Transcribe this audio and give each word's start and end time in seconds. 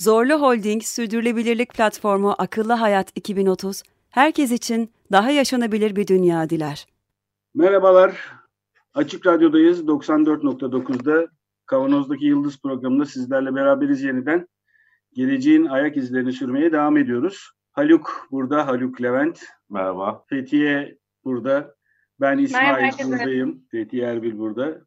Zorlu 0.00 0.34
Holding 0.40 0.82
Sürdürülebilirlik 0.82 1.74
Platformu 1.74 2.34
Akıllı 2.38 2.72
Hayat 2.72 3.12
2030, 3.14 3.82
herkes 4.10 4.50
için 4.50 4.90
daha 5.12 5.30
yaşanabilir 5.30 5.96
bir 5.96 6.06
dünya 6.06 6.50
diler. 6.50 6.86
Merhabalar, 7.54 8.30
Açık 8.94 9.26
Radyo'dayız. 9.26 9.84
94.9'da 9.84 11.28
Kavanoz'daki 11.66 12.26
Yıldız 12.26 12.62
programında 12.62 13.04
sizlerle 13.04 13.54
beraberiz 13.54 14.02
yeniden. 14.02 14.48
Geleceğin 15.12 15.66
ayak 15.66 15.96
izlerini 15.96 16.32
sürmeye 16.32 16.72
devam 16.72 16.96
ediyoruz. 16.96 17.50
Haluk 17.72 18.28
burada, 18.30 18.66
Haluk 18.66 19.02
Levent. 19.02 19.42
Merhaba. 19.70 20.24
Fethiye 20.28 20.98
burada. 21.24 21.74
Ben 22.20 22.38
İsmail 22.38 22.92
buradayım. 23.04 23.64
Fethiye 23.70 24.04
Erbil 24.04 24.38
burada. 24.38 24.80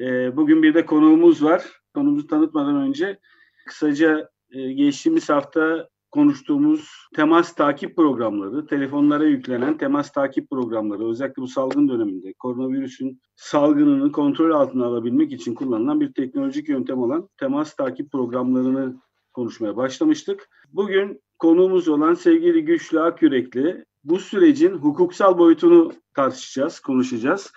Ee, 0.00 0.36
bugün 0.36 0.62
bir 0.62 0.74
de 0.74 0.86
konuğumuz 0.86 1.44
var. 1.44 1.64
Konuğumuzu 1.94 2.26
tanıtmadan 2.26 2.76
önce 2.76 3.18
kısaca 3.66 4.30
e, 4.50 4.72
geçtiğimiz 4.72 5.28
hafta 5.28 5.88
konuştuğumuz 6.10 6.90
temas 7.14 7.54
takip 7.54 7.96
programları, 7.96 8.66
telefonlara 8.66 9.24
yüklenen 9.24 9.78
temas 9.78 10.12
takip 10.12 10.50
programları, 10.50 11.08
özellikle 11.08 11.42
bu 11.42 11.48
salgın 11.48 11.88
döneminde 11.88 12.32
koronavirüsün 12.32 13.20
salgınını 13.36 14.12
kontrol 14.12 14.50
altına 14.50 14.86
alabilmek 14.86 15.32
için 15.32 15.54
kullanılan 15.54 16.00
bir 16.00 16.12
teknolojik 16.12 16.68
yöntem 16.68 16.98
olan 16.98 17.28
temas 17.36 17.76
takip 17.76 18.12
programlarını 18.12 18.96
konuşmaya 19.32 19.76
başlamıştık. 19.76 20.48
Bugün 20.72 21.20
konuğumuz 21.38 21.88
olan 21.88 22.14
sevgili 22.14 22.64
Güçlü 22.64 23.00
Akyürekli 23.00 23.84
bu 24.04 24.18
sürecin 24.18 24.74
hukuksal 24.74 25.38
boyutunu 25.38 25.92
tartışacağız, 26.14 26.80
konuşacağız. 26.80 27.52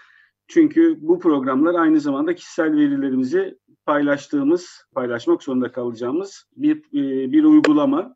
Çünkü 0.48 0.98
bu 1.02 1.20
programlar 1.20 1.76
aynı 1.76 2.00
zamanda 2.00 2.36
kişisel 2.36 2.76
verilerimizi 2.76 3.58
paylaştığımız, 3.86 4.86
paylaşmak 4.96 5.44
zorunda 5.44 5.72
kalacağımız 5.72 6.46
bir 6.56 6.78
e, 6.78 7.32
bir 7.32 7.44
uygulama. 7.44 8.16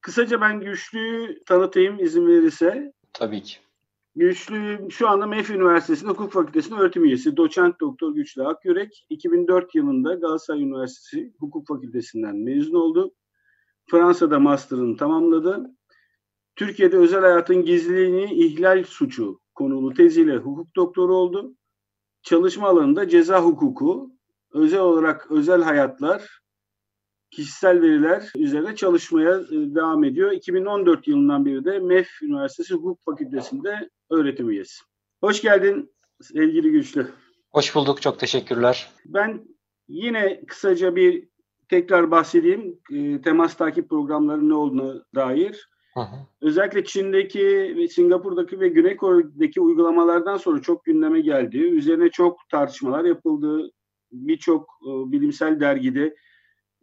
Kısaca 0.00 0.40
ben 0.40 0.60
Güçlü'yü 0.60 1.44
tanıtayım 1.44 2.04
izin 2.04 2.26
verirse. 2.26 2.92
Tabii 3.12 3.42
ki. 3.42 3.56
Güçlü 4.16 4.90
şu 4.90 5.08
anda 5.08 5.26
MEF 5.26 5.50
Üniversitesi'nde 5.50 6.10
Hukuk 6.10 6.32
Fakültesi'nin 6.32 6.78
öğretim 6.78 7.04
üyesi. 7.04 7.36
Doçent 7.36 7.80
Doktor 7.80 8.14
Güçlü 8.14 8.42
Akyürek 8.42 9.06
2004 9.10 9.74
yılında 9.74 10.14
Galatasaray 10.14 10.62
Üniversitesi 10.62 11.32
Hukuk 11.38 11.66
Fakültesinden 11.68 12.36
mezun 12.36 12.74
oldu. 12.74 13.14
Fransa'da 13.90 14.40
master'ını 14.40 14.96
tamamladı. 14.96 15.70
Türkiye'de 16.56 16.96
özel 16.96 17.20
hayatın 17.20 17.64
gizliliğini 17.64 18.34
ihlal 18.34 18.84
suçu 18.84 19.40
konulu 19.54 19.94
teziyle 19.94 20.36
hukuk 20.36 20.76
doktoru 20.76 21.14
oldu. 21.14 21.54
Çalışma 22.22 22.68
alanında 22.68 23.08
ceza 23.08 23.40
hukuku, 23.40 24.10
özel 24.56 24.80
olarak 24.80 25.30
özel 25.30 25.62
hayatlar, 25.62 26.40
kişisel 27.30 27.82
veriler 27.82 28.32
üzerine 28.36 28.76
çalışmaya 28.76 29.30
e, 29.30 29.74
devam 29.74 30.04
ediyor. 30.04 30.32
2014 30.32 31.08
yılından 31.08 31.46
beri 31.46 31.64
de 31.64 31.78
MEF 31.78 32.22
Üniversitesi 32.22 32.74
Hukuk 32.74 33.04
Fakültesi'nde 33.04 33.90
öğretim 34.10 34.50
üyesi. 34.50 34.84
Hoş 35.20 35.42
geldin 35.42 35.90
sevgili 36.20 36.70
Güçlü. 36.70 37.06
Hoş 37.52 37.74
bulduk, 37.74 38.02
çok 38.02 38.18
teşekkürler. 38.18 38.90
Ben 39.06 39.44
yine 39.88 40.44
kısaca 40.46 40.96
bir 40.96 41.28
tekrar 41.68 42.10
bahsedeyim 42.10 42.78
e, 42.92 43.22
temas 43.22 43.56
takip 43.56 43.88
programlarının 43.90 44.48
ne 44.50 44.54
olduğuna 44.54 45.04
dair. 45.14 45.68
Hı 45.94 46.00
hı. 46.00 46.16
Özellikle 46.40 46.84
Çin'deki 46.84 47.74
ve 47.76 47.88
Singapur'daki 47.88 48.60
ve 48.60 48.68
Güney 48.68 48.96
Kore'deki 48.96 49.60
uygulamalardan 49.60 50.36
sonra 50.36 50.62
çok 50.62 50.84
gündeme 50.84 51.20
geldi. 51.20 51.58
Üzerine 51.58 52.10
çok 52.10 52.38
tartışmalar 52.50 53.04
yapıldı. 53.04 53.70
Birçok 54.12 54.78
e, 54.82 55.12
bilimsel 55.12 55.60
dergide 55.60 56.16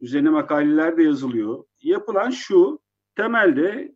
üzerine 0.02 0.30
makaleler 0.30 0.98
de 0.98 1.04
yazılıyor. 1.04 1.64
Yapılan 1.82 2.30
şu, 2.30 2.80
temelde 3.16 3.96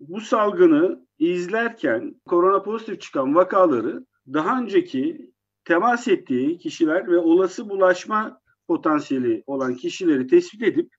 bu 0.00 0.20
salgını 0.20 1.06
izlerken 1.18 2.20
korona 2.28 2.62
pozitif 2.62 3.00
çıkan 3.00 3.34
vakaları 3.34 4.06
daha 4.32 4.60
önceki 4.60 5.32
temas 5.64 6.08
ettiği 6.08 6.58
kişiler 6.58 7.08
ve 7.08 7.18
olası 7.18 7.68
bulaşma 7.68 8.40
potansiyeli 8.66 9.42
olan 9.46 9.74
kişileri 9.74 10.26
tespit 10.26 10.62
edip 10.62 10.94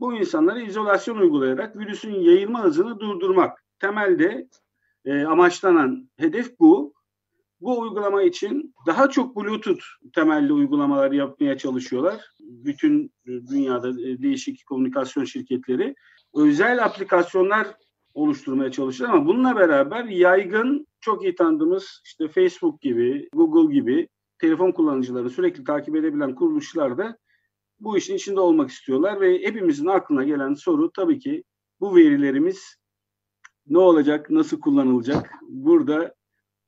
bu 0.00 0.14
insanlara 0.14 0.60
izolasyon 0.60 1.16
uygulayarak 1.16 1.76
virüsün 1.76 2.14
yayılma 2.14 2.64
hızını 2.64 3.00
durdurmak. 3.00 3.64
Temelde 3.78 4.48
e, 5.04 5.24
amaçlanan 5.24 6.10
hedef 6.16 6.60
bu. 6.60 6.95
Bu 7.60 7.80
uygulama 7.80 8.22
için 8.22 8.74
daha 8.86 9.10
çok 9.10 9.36
Bluetooth 9.36 9.84
temelli 10.14 10.52
uygulamalar 10.52 11.12
yapmaya 11.12 11.58
çalışıyorlar. 11.58 12.24
Bütün 12.40 13.12
dünyada 13.26 13.88
e, 13.88 14.22
değişik 14.22 14.66
komünikasyon 14.66 15.24
şirketleri 15.24 15.94
özel 16.34 16.84
aplikasyonlar 16.84 17.66
oluşturmaya 18.14 18.72
çalışıyor 18.72 19.10
ama 19.10 19.26
bununla 19.26 19.56
beraber 19.56 20.04
yaygın 20.04 20.86
çok 21.00 21.24
iyi 21.24 21.34
tanıdığımız 21.34 22.00
işte 22.04 22.28
Facebook 22.28 22.80
gibi, 22.80 23.28
Google 23.32 23.74
gibi 23.74 24.08
telefon 24.38 24.72
kullanıcıları 24.72 25.30
sürekli 25.30 25.64
takip 25.64 25.96
edebilen 25.96 26.34
kuruluşlar 26.34 26.98
da 26.98 27.18
bu 27.80 27.98
işin 27.98 28.14
içinde 28.14 28.40
olmak 28.40 28.70
istiyorlar 28.70 29.20
ve 29.20 29.42
hepimizin 29.42 29.86
aklına 29.86 30.24
gelen 30.24 30.54
soru 30.54 30.92
tabii 30.92 31.18
ki 31.18 31.44
bu 31.80 31.96
verilerimiz 31.96 32.76
ne 33.66 33.78
olacak, 33.78 34.30
nasıl 34.30 34.60
kullanılacak? 34.60 35.30
Burada 35.42 36.14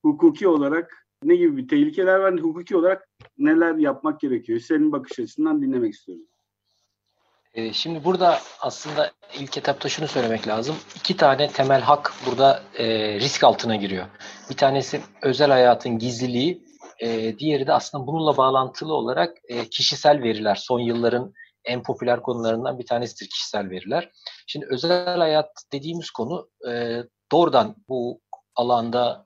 hukuki 0.01 0.47
olarak 0.47 1.07
ne 1.23 1.35
gibi 1.35 1.57
bir 1.57 1.67
tehlikeler 1.67 2.15
var, 2.15 2.39
hukuki 2.39 2.77
olarak 2.77 3.07
neler 3.37 3.75
yapmak 3.75 4.19
gerekiyor? 4.19 4.59
Senin 4.59 4.91
bakış 4.91 5.19
açısından 5.19 5.61
dinlemek 5.61 5.93
istiyorum. 5.93 6.25
Ee, 7.53 7.73
şimdi 7.73 8.03
burada 8.03 8.39
aslında 8.61 9.11
ilk 9.39 9.57
etapta 9.57 9.89
şunu 9.89 10.07
söylemek 10.07 10.47
lazım. 10.47 10.75
İki 10.95 11.17
tane 11.17 11.47
temel 11.47 11.81
hak 11.81 12.13
burada 12.25 12.63
e, 12.77 12.85
risk 13.19 13.43
altına 13.43 13.75
giriyor. 13.75 14.05
Bir 14.49 14.57
tanesi 14.57 15.01
özel 15.21 15.49
hayatın 15.49 15.99
gizliliği, 15.99 16.63
e, 16.99 17.39
diğeri 17.39 17.67
de 17.67 17.73
aslında 17.73 18.07
bununla 18.07 18.37
bağlantılı 18.37 18.93
olarak 18.93 19.37
e, 19.47 19.69
kişisel 19.69 20.23
veriler. 20.23 20.55
Son 20.55 20.79
yılların 20.79 21.33
en 21.65 21.83
popüler 21.83 22.21
konularından 22.21 22.79
bir 22.79 22.85
tanesidir 22.85 23.29
kişisel 23.29 23.69
veriler. 23.69 24.11
Şimdi 24.47 24.65
özel 24.69 25.17
hayat 25.17 25.49
dediğimiz 25.73 26.09
konu 26.11 26.49
doğrudan 27.31 27.75
bu 27.89 28.21
alanda 28.55 29.25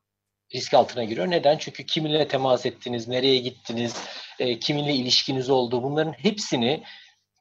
risk 0.56 0.74
altına 0.74 1.04
giriyor. 1.04 1.30
Neden? 1.30 1.58
Çünkü 1.58 1.86
kiminle 1.86 2.28
temas 2.28 2.66
ettiniz, 2.66 3.08
nereye 3.08 3.38
gittiniz, 3.38 3.96
e, 4.40 4.60
kiminle 4.60 4.94
ilişkiniz 4.94 5.50
oldu 5.50 5.84
bunların 5.84 6.14
hepsini 6.14 6.84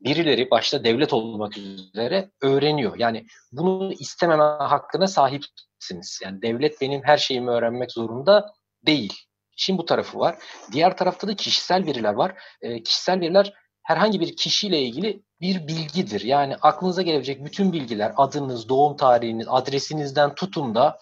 birileri 0.05 0.50
başta 0.50 0.84
devlet 0.84 1.12
olmak 1.12 1.59
üzere 1.59 2.31
öğreniyor. 2.43 2.99
Yani 2.99 3.27
bunu 3.53 3.93
istememe 3.93 4.43
hakkına 4.43 5.06
sahipsiniz. 5.06 6.21
Yani 6.25 6.42
devlet 6.42 6.81
benim 6.81 7.03
her 7.04 7.19
şeyimi 7.19 7.51
öğrenmek 7.51 7.92
zorunda 7.92 8.53
değil. 8.86 9.13
Şimdi 9.57 9.78
bu 9.78 9.84
tarafı 9.84 10.19
var. 10.19 10.39
Diğer 10.72 10.97
tarafta 10.97 11.28
da 11.28 11.36
kişisel 11.36 11.86
veriler 11.86 12.13
var. 12.13 12.34
E, 12.63 12.83
kişisel 12.83 13.21
veriler 13.21 13.53
herhangi 13.83 14.21
bir 14.21 14.36
kişiyle 14.36 14.83
ilgili 14.83 15.22
bir 15.41 15.69
bilgidir. 15.69 16.21
Yani 16.21 16.57
aklınıza 16.57 17.03
gelebilecek 17.03 17.45
bütün 17.45 17.72
bilgiler, 17.72 18.13
adınız, 18.16 18.69
doğum 18.69 18.97
tarihiniz, 18.97 19.47
adresinizden 19.51 20.34
tutun 20.34 20.75
da 20.75 20.98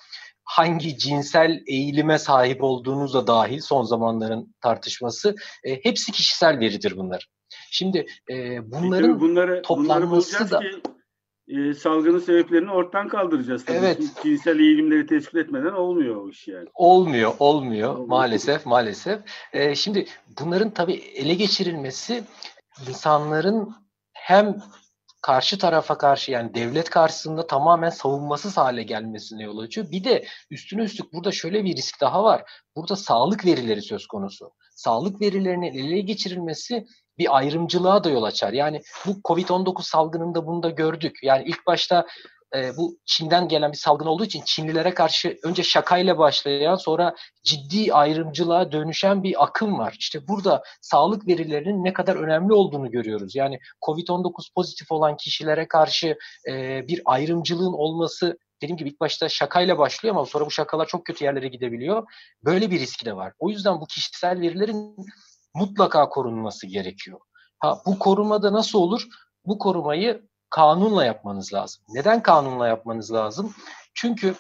hangi 0.51 0.99
cinsel 0.99 1.63
eğilime 1.67 2.19
sahip 2.19 2.63
olduğunuzla 2.63 3.27
dahil 3.27 3.61
son 3.61 3.83
zamanların 3.83 4.55
tartışması 4.63 5.35
e, 5.65 5.85
hepsi 5.85 6.13
kişisel 6.13 6.59
veridir 6.59 6.95
bunlar. 6.97 7.29
Şimdi 7.71 8.07
e, 8.31 8.71
bunların 8.73 9.21
bunları, 9.21 9.63
toplanması 9.63 10.39
bunları 10.39 10.51
da 10.51 10.61
ki, 10.61 10.83
e, 11.49 11.75
salgının 11.75 12.19
sebeplerini 12.19 12.71
ortadan 12.71 13.09
kaldıracağız. 13.09 13.65
Tabii. 13.65 13.79
Evet. 13.79 14.03
Cinsel 14.23 14.59
eğilimleri 14.59 15.07
tespit 15.07 15.35
etmeden 15.35 15.73
olmuyor 15.73 16.17
o 16.17 16.29
iş 16.29 16.49
yani. 16.49 16.69
Olmuyor, 16.75 17.33
olmuyor, 17.39 17.91
olmuyor. 17.91 18.09
maalesef, 18.09 18.67
maalesef. 18.67 19.21
E, 19.53 19.75
şimdi 19.75 20.07
bunların 20.41 20.71
tabii 20.71 20.95
ele 20.95 21.35
geçirilmesi 21.35 22.25
insanların 22.89 23.75
hem 24.13 24.57
karşı 25.23 25.59
tarafa 25.59 25.99
karşı 25.99 26.33
yani 26.33 26.55
devlet 26.55 26.91
karşısında 26.91 27.47
tamamen 27.47 27.91
savunmasız 27.91 28.57
hale 28.57 28.83
gelmesine 28.83 29.43
yol 29.43 29.59
açıyor. 29.59 29.91
Bir 29.91 30.05
de 30.05 30.25
üstüne 30.51 30.83
üstlük 30.83 31.13
burada 31.13 31.33
şöyle 31.33 31.65
bir 31.65 31.77
risk 31.77 32.01
daha 32.01 32.25
var. 32.25 32.51
Burada 32.77 32.97
sağlık 32.97 33.45
verileri 33.45 33.83
söz 33.83 34.07
konusu. 34.07 34.53
Sağlık 34.77 35.21
verilerinin 35.21 35.73
ele 35.73 36.01
geçirilmesi 36.01 36.87
bir 37.19 37.37
ayrımcılığa 37.37 38.05
da 38.05 38.11
yol 38.11 38.23
açar. 38.23 38.53
Yani 38.53 38.81
bu 39.07 39.11
Covid-19 39.11 39.83
salgınında 39.83 40.47
bunu 40.47 40.63
da 40.63 40.71
gördük. 40.71 41.19
Yani 41.23 41.45
ilk 41.47 41.67
başta 41.67 42.07
e, 42.57 42.77
bu 42.77 42.99
Çin'den 43.07 43.49
gelen 43.49 43.73
bir 43.73 43.77
salgın 43.77 44.07
olduğu 44.07 44.25
için 44.25 44.43
Çinlilere 44.45 44.95
karşı 44.95 45.39
önce 45.43 45.63
şakayla 45.63 46.19
başlayan 46.19 46.77
sonra 46.77 47.15
ciddi 47.45 47.93
ayrımcılığa 47.93 48.73
dönüşen 48.73 49.23
bir 49.23 49.45
akım 49.45 49.79
var. 49.79 49.97
İşte 49.99 50.29
burada 50.29 50.63
sağlık 50.81 51.27
verilerinin 51.27 51.85
ne 51.85 51.93
kadar 51.93 52.17
önemli 52.17 52.53
olduğunu 52.53 52.91
görüyoruz. 52.91 53.37
Yani 53.37 53.59
COVID-19 53.87 54.55
pozitif 54.55 54.93
olan 54.93 55.17
kişilere 55.17 55.69
karşı 55.69 56.17
e, 56.49 56.85
bir 56.89 57.03
ayrımcılığın 57.05 57.73
olması 57.73 58.39
dediğim 58.63 58.77
gibi 58.77 58.89
ilk 58.89 59.01
başta 59.01 59.29
şakayla 59.29 59.79
başlıyor 59.79 60.15
ama 60.15 60.27
sonra 60.27 60.47
bu 60.47 60.51
şakalar 60.51 60.87
çok 60.87 61.05
kötü 61.05 61.25
yerlere 61.25 61.49
gidebiliyor. 61.49 62.07
Böyle 62.45 62.71
bir 62.71 62.81
riski 62.81 63.07
de 63.07 63.17
var. 63.17 63.33
O 63.39 63.51
yüzden 63.51 63.81
bu 63.81 63.87
kişisel 63.87 64.41
verilerin 64.41 64.97
mutlaka 65.55 66.09
korunması 66.09 66.67
gerekiyor. 66.67 67.21
Ha 67.59 67.83
bu 67.87 67.99
korumada 67.99 68.53
nasıl 68.53 68.79
olur? 68.79 69.07
Bu 69.45 69.59
korumayı 69.59 70.30
kanunla 70.51 71.05
yapmanız 71.05 71.55
lazım. 71.55 71.83
Neden 71.89 72.23
kanunla 72.23 72.69
yapmanız 72.69 73.13
lazım? 73.13 73.55
Çünkü 73.95 74.35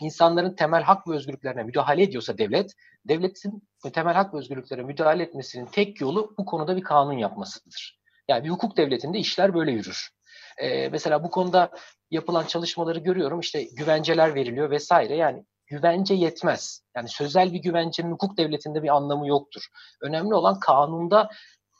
insanların 0.00 0.54
temel 0.54 0.82
hak 0.82 1.08
ve 1.08 1.14
özgürlüklerine 1.14 1.62
müdahale 1.62 2.02
ediyorsa 2.02 2.38
devlet, 2.38 2.72
devletin 3.04 3.62
temel 3.92 4.14
hak 4.14 4.34
ve 4.34 4.38
özgürlüklere 4.38 4.82
müdahale 4.82 5.22
etmesinin 5.22 5.66
tek 5.66 6.00
yolu 6.00 6.34
bu 6.38 6.44
konuda 6.44 6.76
bir 6.76 6.82
kanun 6.82 7.12
yapmasıdır. 7.12 8.00
Yani 8.28 8.44
bir 8.44 8.50
hukuk 8.50 8.76
devletinde 8.76 9.18
işler 9.18 9.54
böyle 9.54 9.72
yürür. 9.72 10.10
Ee, 10.58 10.88
mesela 10.88 11.24
bu 11.24 11.30
konuda 11.30 11.70
yapılan 12.10 12.44
çalışmaları 12.44 12.98
görüyorum. 12.98 13.40
İşte 13.40 13.62
güvenceler 13.62 14.34
veriliyor 14.34 14.70
vesaire. 14.70 15.16
Yani 15.16 15.44
güvence 15.66 16.14
yetmez. 16.14 16.82
Yani 16.96 17.08
sözel 17.08 17.52
bir 17.52 17.58
güvencenin 17.58 18.12
hukuk 18.12 18.36
devletinde 18.36 18.82
bir 18.82 18.96
anlamı 18.96 19.26
yoktur. 19.26 19.66
Önemli 20.00 20.34
olan 20.34 20.60
kanunda 20.60 21.30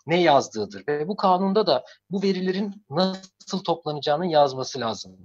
ne 0.07 0.23
yazdığıdır. 0.23 0.87
Ve 0.89 1.09
bu 1.09 1.17
kanunda 1.17 1.67
da 1.67 1.85
bu 2.11 2.23
verilerin 2.23 2.85
nasıl 2.91 3.65
toplanacağını 3.65 4.27
yazması 4.27 4.81
lazım. 4.81 5.19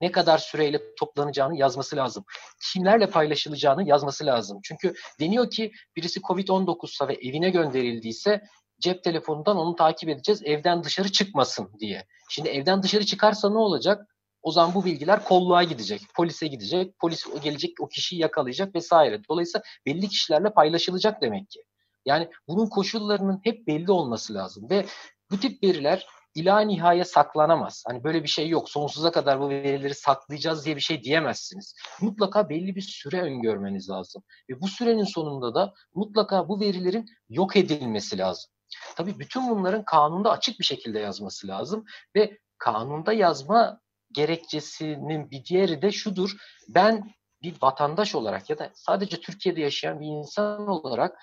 Ne 0.00 0.12
kadar 0.12 0.38
süreyle 0.38 0.94
toplanacağını 0.94 1.56
yazması 1.56 1.96
lazım. 1.96 2.24
Kimlerle 2.72 3.06
paylaşılacağını 3.06 3.88
yazması 3.88 4.26
lazım. 4.26 4.60
Çünkü 4.62 4.94
deniyor 5.20 5.50
ki 5.50 5.72
birisi 5.96 6.20
COVID-19'sa 6.20 7.08
ve 7.08 7.14
evine 7.14 7.50
gönderildiyse 7.50 8.42
cep 8.80 9.04
telefonundan 9.04 9.56
onu 9.56 9.76
takip 9.76 10.08
edeceğiz 10.08 10.42
evden 10.44 10.84
dışarı 10.84 11.12
çıkmasın 11.12 11.70
diye. 11.78 12.06
Şimdi 12.30 12.48
evden 12.48 12.82
dışarı 12.82 13.06
çıkarsa 13.06 13.50
ne 13.50 13.58
olacak? 13.58 14.06
O 14.42 14.52
zaman 14.52 14.74
bu 14.74 14.84
bilgiler 14.84 15.24
kolluğa 15.24 15.62
gidecek, 15.62 16.00
polise 16.14 16.46
gidecek, 16.46 16.98
polis 16.98 17.26
gelecek 17.42 17.80
o 17.80 17.88
kişiyi 17.88 18.20
yakalayacak 18.20 18.74
vesaire. 18.74 19.20
Dolayısıyla 19.28 19.62
belli 19.86 20.08
kişilerle 20.08 20.50
paylaşılacak 20.52 21.22
demek 21.22 21.50
ki. 21.50 21.64
Yani 22.06 22.30
bunun 22.48 22.66
koşullarının 22.66 23.40
hep 23.44 23.66
belli 23.66 23.92
olması 23.92 24.34
lazım 24.34 24.70
ve 24.70 24.86
bu 25.30 25.40
tip 25.40 25.62
veriler 25.62 26.06
ila 26.34 26.60
nihaya 26.60 27.04
saklanamaz. 27.04 27.84
Hani 27.86 28.04
böyle 28.04 28.22
bir 28.22 28.28
şey 28.28 28.48
yok. 28.48 28.70
Sonsuza 28.70 29.12
kadar 29.12 29.40
bu 29.40 29.48
verileri 29.48 29.94
saklayacağız 29.94 30.64
diye 30.64 30.76
bir 30.76 30.80
şey 30.80 31.02
diyemezsiniz. 31.02 31.74
Mutlaka 32.00 32.48
belli 32.48 32.76
bir 32.76 32.80
süre 32.80 33.22
öngörmeniz 33.22 33.90
lazım. 33.90 34.22
Ve 34.50 34.60
bu 34.60 34.68
sürenin 34.68 35.04
sonunda 35.04 35.54
da 35.54 35.74
mutlaka 35.94 36.48
bu 36.48 36.60
verilerin 36.60 37.06
yok 37.28 37.56
edilmesi 37.56 38.18
lazım. 38.18 38.50
Tabii 38.96 39.18
bütün 39.18 39.50
bunların 39.50 39.84
kanunda 39.84 40.30
açık 40.30 40.60
bir 40.60 40.64
şekilde 40.64 40.98
yazması 40.98 41.48
lazım 41.48 41.84
ve 42.16 42.38
kanunda 42.58 43.12
yazma 43.12 43.80
gerekçesinin 44.12 45.30
bir 45.30 45.44
diğeri 45.44 45.82
de 45.82 45.92
şudur. 45.92 46.36
Ben 46.68 47.14
bir 47.42 47.54
vatandaş 47.62 48.14
olarak 48.14 48.50
ya 48.50 48.58
da 48.58 48.70
sadece 48.74 49.20
Türkiye'de 49.20 49.60
yaşayan 49.60 50.00
bir 50.00 50.06
insan 50.06 50.68
olarak 50.68 51.18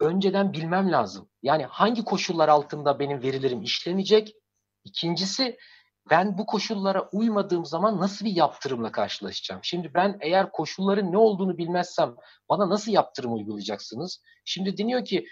önceden 0.00 0.52
bilmem 0.52 0.92
lazım. 0.92 1.28
Yani 1.42 1.64
hangi 1.64 2.04
koşullar 2.04 2.48
altında 2.48 2.98
benim 2.98 3.22
verilerim 3.22 3.62
işlenecek? 3.62 4.34
İkincisi 4.84 5.56
ben 6.10 6.38
bu 6.38 6.46
koşullara 6.46 7.08
uymadığım 7.12 7.64
zaman 7.64 8.00
nasıl 8.00 8.24
bir 8.24 8.36
yaptırımla 8.36 8.92
karşılaşacağım? 8.92 9.60
Şimdi 9.64 9.94
ben 9.94 10.18
eğer 10.20 10.52
koşulların 10.52 11.12
ne 11.12 11.18
olduğunu 11.18 11.58
bilmezsem 11.58 12.16
bana 12.48 12.70
nasıl 12.70 12.92
yaptırım 12.92 13.34
uygulayacaksınız? 13.34 14.22
Şimdi 14.44 14.78
deniyor 14.78 15.04
ki 15.04 15.26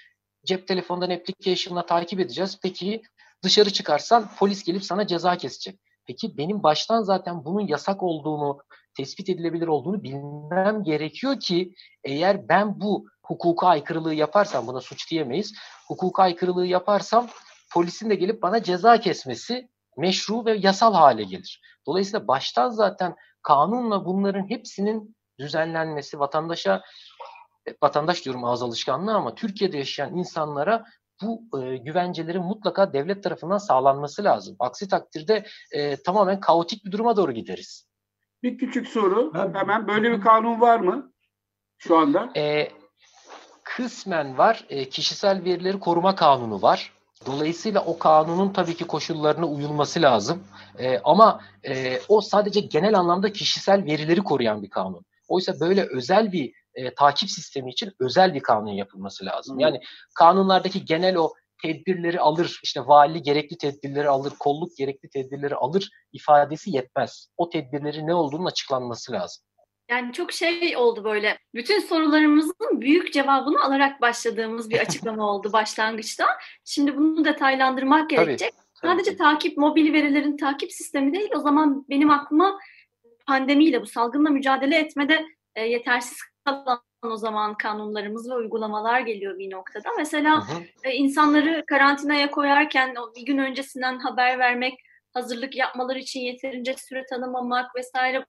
cep 0.44 0.69
telefonundan 0.69 1.11
application'la 1.11 1.87
takip 1.87 2.20
edeceğiz. 2.20 2.58
Peki 2.62 3.02
dışarı 3.43 3.70
çıkarsan 3.70 4.31
polis 4.38 4.64
gelip 4.64 4.84
sana 4.84 5.06
ceza 5.06 5.37
kesecek. 5.37 5.81
Peki 6.06 6.38
benim 6.38 6.62
baştan 6.62 7.02
zaten 7.02 7.44
bunun 7.44 7.66
yasak 7.66 8.02
olduğunu, 8.02 8.58
tespit 8.96 9.29
edilebilir 9.29 9.67
olduğunu 9.67 10.02
bilmem 10.02 10.82
gerekiyor 10.82 11.41
ki 11.41 11.75
eğer 12.05 12.49
ben 12.49 12.81
bu 12.81 13.06
hukuka 13.23 13.67
aykırılığı 13.67 14.14
yaparsam 14.14 14.67
buna 14.67 14.81
suç 14.81 15.11
diyemeyiz. 15.11 15.55
Hukuka 15.88 16.23
aykırılığı 16.23 16.67
yaparsam 16.67 17.29
polisin 17.73 18.11
de 18.11 18.14
gelip 18.14 18.43
bana 18.43 18.62
ceza 18.62 19.00
kesmesi 19.00 19.69
meşru 19.96 20.44
ve 20.44 20.56
yasal 20.56 20.94
hale 20.94 21.23
gelir. 21.23 21.61
Dolayısıyla 21.87 22.29
baştan 22.29 22.70
zaten 22.70 23.17
kanunla 23.43 24.05
bunların 24.05 24.50
hepsinin 24.50 25.17
düzenlenmesi 25.38 26.20
vatandaşa 26.20 26.82
e, 27.69 27.75
vatandaş 27.82 28.25
diyorum 28.25 28.44
ağız 28.44 28.62
alışkanlığı 28.62 29.14
ama 29.14 29.35
Türkiye'de 29.35 29.79
yaşayan 29.79 30.17
insanlara 30.17 30.85
bu 31.23 31.61
e, 31.62 31.76
güvencelerin 31.76 32.43
mutlaka 32.43 32.93
devlet 32.93 33.23
tarafından 33.23 33.58
sağlanması 33.58 34.25
lazım. 34.25 34.56
Aksi 34.58 34.88
takdirde 34.88 35.47
e, 35.73 35.97
tamamen 35.97 36.40
kaotik 36.40 36.85
bir 36.85 36.93
duruma 36.93 37.17
doğru 37.17 37.32
gideriz. 37.32 37.87
Bir 38.44 38.58
küçük 38.58 38.88
soru. 38.88 39.32
Hemen 39.35 39.88
böyle 39.88 40.12
bir 40.12 40.20
kanun 40.20 40.61
var 40.61 40.81
mı 40.81 41.12
şu 41.79 41.96
anda? 41.96 42.32
E, 42.37 42.69
kısmen 43.64 44.38
var. 44.38 44.64
E, 44.69 44.88
kişisel 44.88 45.44
verileri 45.44 45.81
koruma 45.81 46.14
kanunu 46.14 46.62
var. 46.62 46.93
Dolayısıyla 47.26 47.85
o 47.85 47.99
kanunun 47.99 48.52
tabii 48.52 48.75
ki 48.75 48.85
koşullarına 48.85 49.46
uyulması 49.46 50.02
lazım. 50.02 50.44
E, 50.79 50.99
ama 50.99 51.41
e, 51.69 52.00
o 52.08 52.20
sadece 52.20 52.61
genel 52.61 52.99
anlamda 52.99 53.32
kişisel 53.32 53.85
verileri 53.85 54.20
koruyan 54.20 54.62
bir 54.62 54.70
kanun. 54.70 55.05
Oysa 55.29 55.61
böyle 55.61 55.87
özel 55.90 56.32
bir 56.32 56.52
e, 56.75 56.94
takip 56.94 57.31
sistemi 57.31 57.70
için 57.70 57.93
özel 58.00 58.35
bir 58.35 58.40
kanun 58.40 58.73
yapılması 58.73 59.25
lazım. 59.25 59.58
Yani 59.58 59.81
kanunlardaki 60.14 60.85
genel 60.85 61.17
o 61.17 61.32
tedbirleri 61.64 62.20
alır, 62.20 62.61
işte 62.62 62.81
vali 62.81 63.22
gerekli 63.22 63.58
tedbirleri 63.58 64.08
alır, 64.08 64.32
kolluk 64.38 64.76
gerekli 64.76 65.08
tedbirleri 65.08 65.55
alır 65.55 65.90
ifadesi 66.12 66.70
yetmez. 66.76 67.28
O 67.37 67.50
tedbirleri 67.50 68.06
ne 68.06 68.14
olduğunun 68.14 68.44
açıklanması 68.44 69.12
lazım. 69.12 69.44
Yani 69.90 70.12
çok 70.12 70.32
şey 70.32 70.76
oldu 70.76 71.05
böyle. 71.05 71.38
Bütün 71.54 71.80
sorularımızın 71.80 72.80
büyük 72.80 73.12
cevabını 73.12 73.64
alarak 73.64 74.00
başladığımız 74.00 74.71
bir 74.71 74.80
açıklama 74.87 75.30
oldu 75.30 75.52
başlangıçta. 75.52 76.26
Şimdi 76.64 76.97
bunu 76.97 77.25
detaylandırmak 77.25 78.11
gerekecek. 78.11 78.52
Tabii, 78.52 78.90
Sadece 78.90 79.11
tabii. 79.11 79.18
takip, 79.18 79.56
mobil 79.59 79.92
verilerin 79.92 80.37
takip 80.37 80.73
sistemi 80.73 81.12
değil. 81.14 81.30
O 81.37 81.40
zaman 81.40 81.85
benim 81.88 82.11
aklıma 82.11 82.59
pandemiyle, 83.26 83.83
bu 83.83 83.87
salgınla 83.87 84.30
mücadele 84.30 84.76
etmede 84.76 85.25
e, 85.54 85.62
yetersiz 85.62 86.18
kalan 86.44 86.80
o 87.11 87.16
zaman 87.16 87.54
kanunlarımız 87.54 88.30
ve 88.30 88.34
uygulamalar 88.34 89.00
geliyor 89.00 89.38
bir 89.38 89.50
noktada. 89.50 89.88
Mesela 89.99 90.49
hı 90.49 90.52
hı. 90.52 90.62
E, 90.84 90.92
insanları 90.92 91.64
karantinaya 91.66 92.30
koyarken 92.30 92.94
bir 93.16 93.26
gün 93.26 93.38
öncesinden 93.38 93.99
haber 93.99 94.38
vermek, 94.38 94.75
hazırlık 95.12 95.56
yapmaları 95.56 95.99
için 95.99 96.20
yeterince 96.20 96.75
süre 96.76 97.06
tanımamak 97.06 97.76
vesaire 97.76 98.25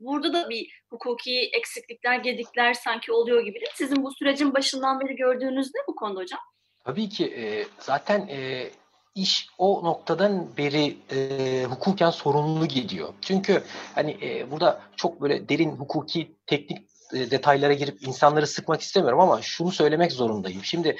burada 0.00 0.32
da 0.32 0.50
bir 0.50 0.82
hukuki 0.90 1.40
eksiklikler, 1.40 2.18
gedikler 2.18 2.74
sanki 2.74 3.12
oluyor 3.12 3.40
gibi. 3.40 3.58
Sizin 3.74 4.04
bu 4.04 4.12
sürecin 4.12 4.54
başından 4.54 5.00
beri 5.00 5.16
gördüğünüz 5.16 5.66
ne 5.66 5.80
bu 5.88 5.94
konuda 5.94 6.20
hocam? 6.20 6.40
Tabii 6.84 7.08
ki 7.08 7.24
e, 7.26 7.66
zaten 7.78 8.28
e, 8.28 8.70
iş 9.14 9.48
o 9.58 9.84
noktadan 9.84 10.56
beri 10.56 10.96
e, 11.10 11.64
hukuken 11.64 12.10
sorumlu 12.10 12.66
gidiyor. 12.66 13.14
Çünkü 13.20 13.62
hani 13.94 14.18
e, 14.22 14.50
burada 14.50 14.82
çok 14.96 15.20
böyle 15.20 15.48
derin 15.48 15.70
hukuki 15.70 16.32
teknik 16.46 16.93
detaylara 17.12 17.72
girip 17.72 18.06
insanları 18.06 18.46
sıkmak 18.46 18.80
istemiyorum 18.80 19.20
ama 19.20 19.42
şunu 19.42 19.72
söylemek 19.72 20.12
zorundayım. 20.12 20.64
Şimdi 20.64 20.96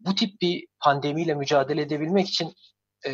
bu 0.00 0.14
tip 0.14 0.40
bir 0.40 0.66
pandemiyle 0.80 1.34
mücadele 1.34 1.82
edebilmek 1.82 2.28
için 2.28 2.54
e, 3.06 3.12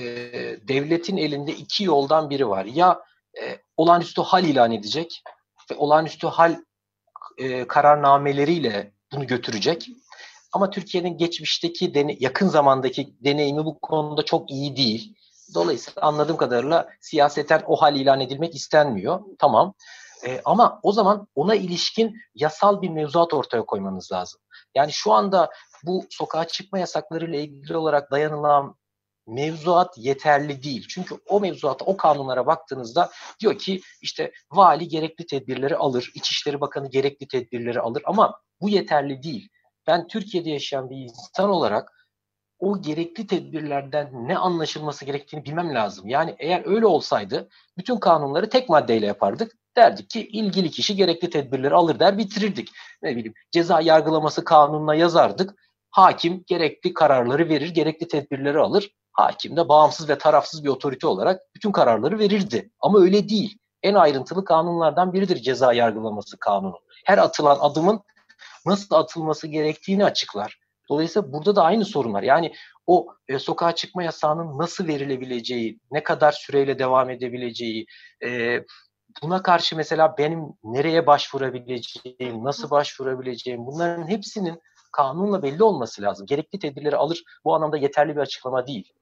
devletin 0.68 1.16
elinde 1.16 1.52
iki 1.52 1.84
yoldan 1.84 2.30
biri 2.30 2.48
var. 2.48 2.64
Ya 2.64 3.00
e, 3.42 3.58
olağanüstü 3.76 4.22
hal 4.22 4.44
ilan 4.44 4.72
edecek 4.72 5.22
ve 5.70 5.74
olağanüstü 5.76 6.26
hal 6.26 6.56
e, 7.38 7.66
kararnameleriyle 7.66 8.92
bunu 9.12 9.26
götürecek. 9.26 9.88
Ama 10.52 10.70
Türkiye'nin 10.70 11.18
geçmişteki 11.18 11.94
dene, 11.94 12.16
yakın 12.20 12.48
zamandaki 12.48 13.14
deneyimi 13.24 13.64
bu 13.64 13.78
konuda 13.78 14.22
çok 14.22 14.50
iyi 14.50 14.76
değil. 14.76 15.14
Dolayısıyla 15.54 16.02
anladığım 16.02 16.36
kadarıyla 16.36 16.88
siyaseten 17.00 17.62
o 17.66 17.76
hal 17.76 17.96
ilan 17.96 18.20
edilmek 18.20 18.54
istenmiyor. 18.54 19.20
Tamam. 19.38 19.74
E, 20.24 20.40
ama 20.44 20.80
o 20.82 20.92
zaman 20.92 21.28
ona 21.34 21.54
ilişkin 21.54 22.16
yasal 22.34 22.82
bir 22.82 22.88
mevzuat 22.88 23.34
ortaya 23.34 23.66
koymanız 23.66 24.12
lazım. 24.12 24.40
Yani 24.74 24.92
şu 24.92 25.12
anda 25.12 25.50
bu 25.82 26.04
sokağa 26.10 26.44
çıkma 26.44 26.78
yasakları 26.78 27.30
ile 27.30 27.44
ilgili 27.44 27.76
olarak 27.76 28.10
dayanılan 28.10 28.76
mevzuat 29.26 29.98
yeterli 29.98 30.62
değil. 30.62 30.86
Çünkü 30.88 31.14
o 31.28 31.40
mevzuata, 31.40 31.84
o 31.84 31.96
kanunlara 31.96 32.46
baktığınızda 32.46 33.10
diyor 33.40 33.58
ki 33.58 33.80
işte 34.02 34.32
vali 34.52 34.88
gerekli 34.88 35.26
tedbirleri 35.26 35.76
alır, 35.76 36.12
İçişleri 36.14 36.60
Bakanı 36.60 36.90
gerekli 36.90 37.28
tedbirleri 37.28 37.80
alır 37.80 38.02
ama 38.06 38.40
bu 38.60 38.68
yeterli 38.68 39.22
değil. 39.22 39.48
Ben 39.86 40.06
Türkiye'de 40.06 40.50
yaşayan 40.50 40.90
bir 40.90 40.96
insan 40.96 41.50
olarak 41.50 41.92
o 42.58 42.82
gerekli 42.82 43.26
tedbirlerden 43.26 44.28
ne 44.28 44.38
anlaşılması 44.38 45.04
gerektiğini 45.04 45.44
bilmem 45.44 45.74
lazım. 45.74 46.08
Yani 46.08 46.36
eğer 46.38 46.62
öyle 46.66 46.86
olsaydı 46.86 47.48
bütün 47.78 47.96
kanunları 47.96 48.48
tek 48.48 48.68
maddeyle 48.68 49.06
yapardık. 49.06 49.52
Derdik 49.76 50.10
ki 50.10 50.28
ilgili 50.28 50.70
kişi 50.70 50.96
gerekli 50.96 51.30
tedbirleri 51.30 51.74
alır 51.74 51.98
der 51.98 52.18
bitirirdik. 52.18 52.68
Ne 53.02 53.16
bileyim 53.16 53.34
ceza 53.50 53.80
yargılaması 53.80 54.44
kanununa 54.44 54.94
yazardık. 54.94 55.54
Hakim 55.90 56.44
gerekli 56.46 56.94
kararları 56.94 57.48
verir, 57.48 57.68
gerekli 57.68 58.08
tedbirleri 58.08 58.58
alır. 58.58 58.90
Hakim 59.12 59.56
de 59.56 59.68
bağımsız 59.68 60.08
ve 60.08 60.18
tarafsız 60.18 60.64
bir 60.64 60.68
otorite 60.68 61.06
olarak 61.06 61.40
bütün 61.54 61.72
kararları 61.72 62.18
verirdi. 62.18 62.70
Ama 62.80 63.00
öyle 63.00 63.28
değil. 63.28 63.58
En 63.82 63.94
ayrıntılı 63.94 64.44
kanunlardan 64.44 65.12
biridir 65.12 65.36
ceza 65.36 65.72
yargılaması 65.72 66.38
kanunu. 66.38 66.78
Her 67.04 67.18
atılan 67.18 67.58
adımın 67.60 68.00
nasıl 68.66 68.94
atılması 68.94 69.46
gerektiğini 69.46 70.04
açıklar. 70.04 70.58
Dolayısıyla 70.88 71.32
burada 71.32 71.56
da 71.56 71.62
aynı 71.62 71.84
sorun 71.84 72.12
var. 72.12 72.22
Yani 72.22 72.52
o 72.86 73.06
e, 73.28 73.38
sokağa 73.38 73.74
çıkma 73.74 74.02
yasağının 74.02 74.58
nasıl 74.58 74.86
verilebileceği, 74.86 75.80
ne 75.90 76.02
kadar 76.02 76.32
süreyle 76.32 76.78
devam 76.78 77.10
edebileceği, 77.10 77.86
e, 78.24 78.60
buna 79.22 79.42
karşı 79.42 79.76
mesela 79.76 80.14
benim 80.18 80.44
nereye 80.64 81.06
başvurabileceğim, 81.06 82.44
nasıl 82.44 82.70
başvurabileceğim 82.70 83.66
bunların 83.66 84.08
hepsinin 84.08 84.60
kanunla 84.92 85.42
belli 85.42 85.62
olması 85.62 86.02
lazım. 86.02 86.26
Gerekli 86.26 86.58
tedbirleri 86.58 86.96
alır. 86.96 87.24
Bu 87.44 87.54
anlamda 87.54 87.76
yeterli 87.76 88.16
bir 88.16 88.20
açıklama 88.20 88.66
değil. 88.66 88.92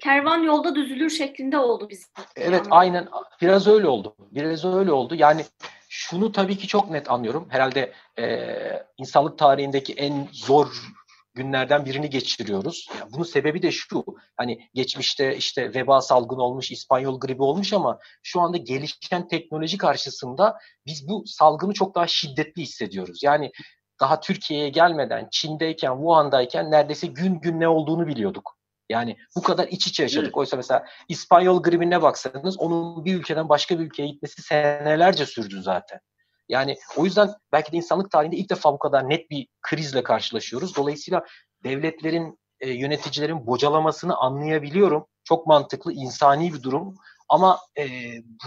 Kervan 0.00 0.38
yolda 0.38 0.74
düzülür 0.74 1.10
şeklinde 1.10 1.58
oldu 1.58 1.88
bizim. 1.90 2.08
Evet 2.36 2.66
aynen 2.70 3.08
biraz 3.42 3.66
öyle 3.66 3.88
oldu. 3.88 4.16
Biraz 4.30 4.64
öyle 4.64 4.92
oldu. 4.92 5.14
Yani 5.14 5.44
şunu 5.88 6.32
tabii 6.32 6.58
ki 6.58 6.66
çok 6.66 6.90
net 6.90 7.10
anlıyorum. 7.10 7.46
Herhalde 7.50 7.92
e, 8.18 8.48
insanlık 8.98 9.38
tarihindeki 9.38 9.92
en 9.92 10.28
zor 10.32 10.68
günlerden 11.34 11.84
birini 11.84 12.10
geçiriyoruz. 12.10 12.88
Yani 13.00 13.12
bunun 13.12 13.24
sebebi 13.24 13.62
de 13.62 13.70
şu. 13.70 14.04
Hani 14.36 14.68
geçmişte 14.74 15.36
işte 15.36 15.74
veba 15.74 16.00
salgını 16.00 16.42
olmuş, 16.42 16.70
İspanyol 16.70 17.20
gribi 17.20 17.42
olmuş 17.42 17.72
ama 17.72 17.98
şu 18.22 18.40
anda 18.40 18.56
gelişen 18.56 19.28
teknoloji 19.28 19.78
karşısında 19.78 20.58
biz 20.86 21.08
bu 21.08 21.26
salgını 21.26 21.74
çok 21.74 21.94
daha 21.94 22.06
şiddetli 22.06 22.62
hissediyoruz. 22.62 23.22
Yani 23.22 23.52
daha 24.00 24.20
Türkiye'ye 24.20 24.68
gelmeden, 24.68 25.28
Çin'deyken, 25.30 25.94
Wuhan'dayken 25.96 26.70
neredeyse 26.70 27.06
gün 27.06 27.40
gün 27.40 27.60
ne 27.60 27.68
olduğunu 27.68 28.06
biliyorduk. 28.06 28.56
Yani 28.88 29.16
bu 29.36 29.42
kadar 29.42 29.68
iç 29.68 29.86
içe 29.86 30.02
yaşadık. 30.02 30.36
Oysa 30.36 30.56
mesela 30.56 30.84
İspanyol 31.08 31.62
gribine 31.62 32.02
baksanız 32.02 32.58
onun 32.58 33.04
bir 33.04 33.14
ülkeden 33.14 33.48
başka 33.48 33.78
bir 33.78 33.84
ülkeye 33.84 34.08
gitmesi 34.08 34.42
senelerce 34.42 35.26
sürdü 35.26 35.62
zaten. 35.62 36.00
Yani 36.48 36.76
o 36.96 37.04
yüzden 37.04 37.28
belki 37.52 37.72
de 37.72 37.76
insanlık 37.76 38.10
tarihinde 38.10 38.36
ilk 38.36 38.50
defa 38.50 38.72
bu 38.72 38.78
kadar 38.78 39.08
net 39.08 39.30
bir 39.30 39.46
krizle 39.62 40.02
karşılaşıyoruz. 40.02 40.76
Dolayısıyla 40.76 41.24
devletlerin, 41.64 42.38
e, 42.60 42.70
yöneticilerin 42.70 43.46
bocalamasını 43.46 44.16
anlayabiliyorum. 44.16 45.06
Çok 45.24 45.46
mantıklı, 45.46 45.92
insani 45.92 46.52
bir 46.54 46.62
durum. 46.62 46.94
Ama 47.28 47.58
e, 47.78 47.84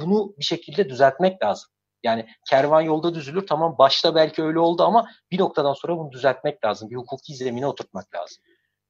bunu 0.02 0.34
bir 0.40 0.44
şekilde 0.44 0.90
düzeltmek 0.90 1.44
lazım. 1.44 1.70
Yani 2.04 2.26
kervan 2.50 2.82
yolda 2.82 3.16
düzülür. 3.16 3.48
Tamam 3.48 3.76
başta 3.78 4.16
belki 4.16 4.44
öyle 4.44 4.60
oldu 4.60 4.84
ama 4.84 5.10
bir 5.32 5.40
noktadan 5.40 5.74
sonra 5.74 5.98
bunu 5.98 6.12
düzeltmek 6.12 6.66
lazım. 6.66 6.90
Bir 6.90 6.96
hukuki 6.96 7.34
zemine 7.34 7.68
oturtmak 7.68 8.16
lazım. 8.16 8.44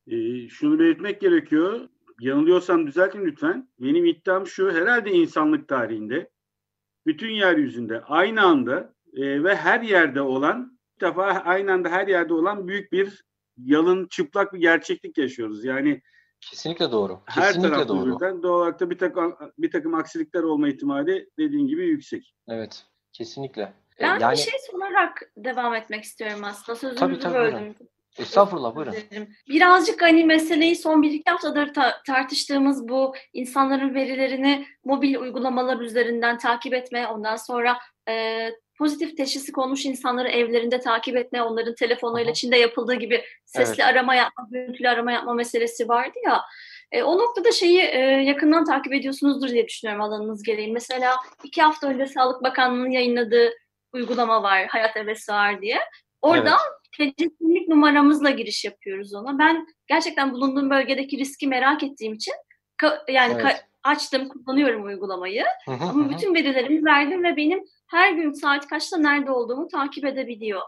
E, 0.08 0.50
şunu 0.50 0.80
belirtmek 0.80 1.22
gerekiyor. 1.22 1.90
Yanılıyorsam 2.22 2.88
düzeltin 2.88 3.26
lütfen. 3.26 3.70
Benim 3.80 4.06
iddiam 4.06 4.48
şu. 4.48 4.72
Herhalde 4.72 5.12
insanlık 5.12 5.68
tarihinde 5.68 6.30
bütün 7.06 7.30
yeryüzünde 7.30 8.02
aynı 8.02 8.42
anda 8.42 8.94
e, 9.18 9.44
ve 9.44 9.56
her 9.56 9.82
yerde 9.82 10.22
olan 10.22 10.80
bir 10.96 11.08
defa 11.08 11.24
aynı 11.24 11.72
anda 11.74 11.90
her 11.90 12.08
yerde 12.08 12.34
olan 12.34 12.68
büyük 12.68 12.92
bir 12.92 13.24
yalın 13.58 14.08
çıplak 14.08 14.54
bir 14.54 14.60
gerçeklik 14.60 15.18
yaşıyoruz. 15.18 15.66
Yani 15.66 16.02
kesinlikle 16.42 16.92
doğru. 16.92 17.20
Kesinlikle 17.36 17.78
her 17.78 17.88
doğru. 17.88 18.16
Birden, 18.16 18.44
doğal 18.44 18.60
olarak 18.60 18.80
da 18.80 18.90
bir 18.90 18.98
takım 18.98 19.36
bir 19.58 19.72
takım 19.72 19.94
aksilikler 19.94 20.44
olma 20.44 20.70
ihtimali 20.70 21.30
dediğin 21.40 21.68
gibi 21.68 21.86
yüksek. 21.86 22.34
Evet, 22.48 22.86
kesinlikle. 23.14 23.74
Ben 24.02 24.20
yani... 24.20 24.32
bir 24.32 24.38
şey 24.38 24.54
sorarak 24.72 25.22
devam 25.38 25.76
etmek 25.76 26.04
istiyorum 26.04 26.44
aslında. 26.44 26.76
Sözünüzü 26.76 27.00
tabii, 27.00 27.20
tabii, 27.20 27.36
böldüm. 27.36 27.60
Buyurun. 27.60 27.76
Estağfurullah 28.18 28.76
buyurun. 28.76 28.96
Birazcık 29.50 30.02
hani 30.02 30.26
meseleyi 30.26 30.76
son 30.76 31.02
bir 31.02 31.12
iki 31.12 31.32
haftadır 31.32 31.74
ta- 31.74 32.02
tartıştığımız 32.08 32.90
bu 32.90 33.16
insanların 33.34 33.96
verilerini 33.96 34.68
mobil 34.86 35.16
uygulamalar 35.16 35.80
üzerinden 35.80 36.38
takip 36.38 36.74
etme, 36.74 37.08
ondan 37.08 37.36
sonra 37.36 37.78
e, 38.10 38.50
pozitif 38.78 39.18
teşhisi 39.18 39.52
konmuş 39.52 39.86
insanları 39.86 40.28
evlerinde 40.28 40.80
takip 40.80 41.18
etme, 41.18 41.42
onların 41.42 41.76
telefonuyla 41.76 42.34
Çin'de 42.34 42.58
yapıldığı 42.58 42.94
gibi 42.94 43.24
sesli 43.46 43.84
evet. 43.84 43.94
arama 43.94 44.16
yapma, 44.16 44.48
görüntülü 44.52 44.90
arama 44.90 45.12
yapma 45.12 45.34
meselesi 45.34 45.88
vardı 45.90 46.18
ya. 46.26 46.42
E, 46.92 47.04
o 47.04 47.18
noktada 47.18 47.52
şeyi 47.52 47.80
e, 47.80 48.00
yakından 48.00 48.66
takip 48.66 48.94
ediyorsunuzdur 48.94 49.50
diye 49.50 49.68
düşünüyorum 49.68 50.04
alanınız 50.04 50.44
gereği. 50.44 50.72
Mesela 50.72 51.16
iki 51.44 51.62
hafta 51.62 51.88
önce 51.88 52.06
Sağlık 52.06 52.44
Bakanlığı'nın 52.44 52.92
yayınladığı 52.92 53.54
uygulama 53.94 54.44
var, 54.44 54.68
Hayat 54.68 54.96
Hevesi 54.96 55.32
var 55.32 55.62
diye. 55.62 55.80
Oradan 56.22 56.60
evet. 57.00 57.16
kimlik 57.18 57.68
numaramızla 57.68 58.30
giriş 58.30 58.66
yapıyoruz 58.66 59.14
ona. 59.14 59.40
Ben 59.40 59.68
gerçekten 59.88 60.32
bulunduğum 60.32 60.70
bölgedeki 60.70 61.18
riski 61.18 61.48
merak 61.48 61.84
ettiğim 61.84 62.14
için 62.14 62.34
yani 63.08 63.38
evet. 63.42 63.66
açtım, 63.84 64.30
kullanıyorum 64.30 64.86
uygulamayı. 64.86 65.46
Ama 65.68 66.10
bütün 66.10 66.36
verilerimi 66.36 66.86
verdim 66.86 67.24
ve 67.24 67.38
benim 67.38 67.64
her 67.88 68.12
gün 68.12 68.32
saat 68.32 68.68
kaçta 68.68 68.98
nerede 68.98 69.32
olduğumu 69.32 69.68
takip 69.68 70.06
edebiliyor. 70.06 70.62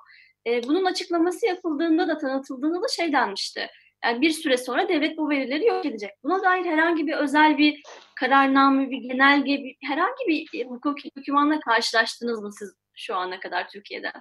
E, 0.47 0.63
bunun 0.63 0.85
açıklaması 0.85 1.45
yapıldığında 1.45 2.07
da 2.07 2.17
tanıtıldığında 2.17 2.81
da 2.81 2.87
şey 2.87 3.13
denmişti. 3.13 3.67
Yani 4.03 4.21
bir 4.21 4.31
süre 4.31 4.57
sonra 4.57 4.89
devlet 4.89 5.17
bu 5.17 5.29
verileri 5.29 5.65
yok 5.65 5.85
edecek. 5.85 6.11
Buna 6.23 6.43
dair 6.43 6.65
herhangi 6.65 7.07
bir 7.07 7.13
özel 7.13 7.57
bir 7.57 7.81
kararname, 8.15 8.89
bir 8.89 8.97
genelge, 8.97 9.63
bir, 9.63 9.75
herhangi 9.83 10.27
bir 10.27 10.65
hukuki 10.65 11.09
dokümanla 11.17 11.59
karşılaştınız 11.59 12.41
mı 12.41 12.53
siz 12.53 12.73
şu 12.95 13.15
ana 13.15 13.39
kadar 13.39 13.69
Türkiye'de? 13.69 14.11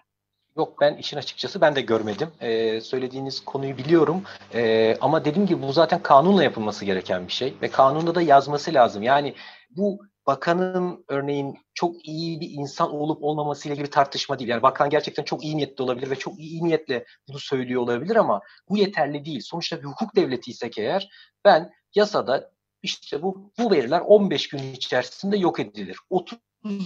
Yok 0.59 0.81
ben 0.81 0.97
işin 0.97 1.17
açıkçası 1.17 1.61
ben 1.61 1.77
de 1.77 1.81
görmedim. 1.81 2.29
Ee, 2.41 2.81
söylediğiniz 2.81 3.45
konuyu 3.45 3.79
biliyorum. 3.79 4.23
Ee, 4.55 4.97
ama 5.00 5.25
dediğim 5.25 5.47
gibi 5.47 5.62
bu 5.62 5.73
zaten 5.73 6.03
kanunla 6.03 6.45
yapılması 6.45 6.85
gereken 6.85 7.27
bir 7.27 7.33
şey. 7.33 7.55
Ve 7.62 7.69
kanunda 7.69 8.15
da 8.15 8.23
yazması 8.23 8.75
lazım. 8.75 9.03
Yani 9.03 9.35
bu 9.71 9.99
bakanın 10.27 11.05
örneğin 11.09 11.59
çok 11.75 12.09
iyi 12.09 12.41
bir 12.41 12.50
insan 12.50 12.95
olup 12.95 13.23
olmaması 13.23 13.69
ile 13.69 13.75
ilgili 13.75 13.91
tartışma 13.91 14.38
değil. 14.38 14.50
Yani 14.50 14.62
bakan 14.62 14.91
gerçekten 14.91 15.23
çok 15.23 15.45
iyi 15.45 15.57
niyetli 15.57 15.83
olabilir 15.83 16.11
ve 16.11 16.17
çok 16.17 16.38
iyi 16.38 16.65
niyetle 16.65 17.05
bunu 17.29 17.38
söylüyor 17.38 17.83
olabilir 17.83 18.17
ama 18.17 18.41
bu 18.69 18.79
yeterli 18.79 19.25
değil. 19.25 19.41
Sonuçta 19.41 19.79
bir 19.79 19.85
hukuk 19.85 20.17
devletiysek 20.17 20.79
eğer 20.79 21.09
ben 21.45 21.71
yasada 21.95 22.50
işte 22.83 23.23
bu, 23.23 23.53
bu 23.59 23.71
veriler 23.71 24.00
15 24.00 24.49
gün 24.49 24.73
içerisinde 24.73 25.37
yok 25.37 25.61
edilir. 25.61 25.99
30 26.11 26.38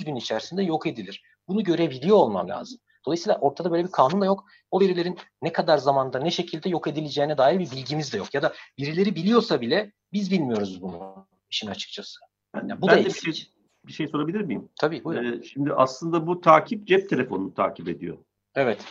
gün 0.05 0.17
içerisinde 0.17 0.63
yok 0.63 0.87
edilir. 0.87 1.23
Bunu 1.49 1.65
görebiliyor 1.65 2.17
olmam 2.17 2.49
lazım. 2.49 2.79
Dolayısıyla 3.07 3.39
ortada 3.41 3.73
böyle 3.73 3.85
bir 3.85 3.93
kanun 3.93 4.21
da 4.21 4.25
yok. 4.25 4.45
O 4.71 4.81
verilerin 4.81 5.19
ne 5.43 5.53
kadar 5.53 5.79
zamanda 5.79 6.19
ne 6.19 6.31
şekilde 6.31 6.69
yok 6.69 6.87
edileceğine 6.87 7.39
dair 7.39 7.59
bir 7.59 7.71
bilgimiz 7.71 8.13
de 8.13 8.17
yok. 8.17 8.35
Ya 8.35 8.43
da 8.43 8.53
birileri 8.79 9.15
biliyorsa 9.15 9.61
bile 9.61 9.93
biz 10.13 10.31
bilmiyoruz 10.31 10.83
bunu 10.83 11.27
işin 11.51 11.69
açıkçası. 11.69 12.21
Yani 12.57 12.81
bu 12.81 12.87
ben 12.87 12.99
da 12.99 13.01
de 13.01 13.05
bir 13.05 13.33
şey, 13.33 13.49
bir 13.87 13.93
şey 13.93 14.09
sorabilir 14.09 14.41
miyim? 14.41 14.69
Tabii 14.81 15.05
buyurun. 15.05 15.41
Ee, 15.41 15.43
şimdi 15.43 15.73
aslında 15.73 16.27
bu 16.27 16.41
takip 16.41 16.87
cep 16.87 17.11
telefonunu 17.11 17.55
takip 17.55 17.89
ediyor. 17.89 18.19
Evet. 18.55 18.85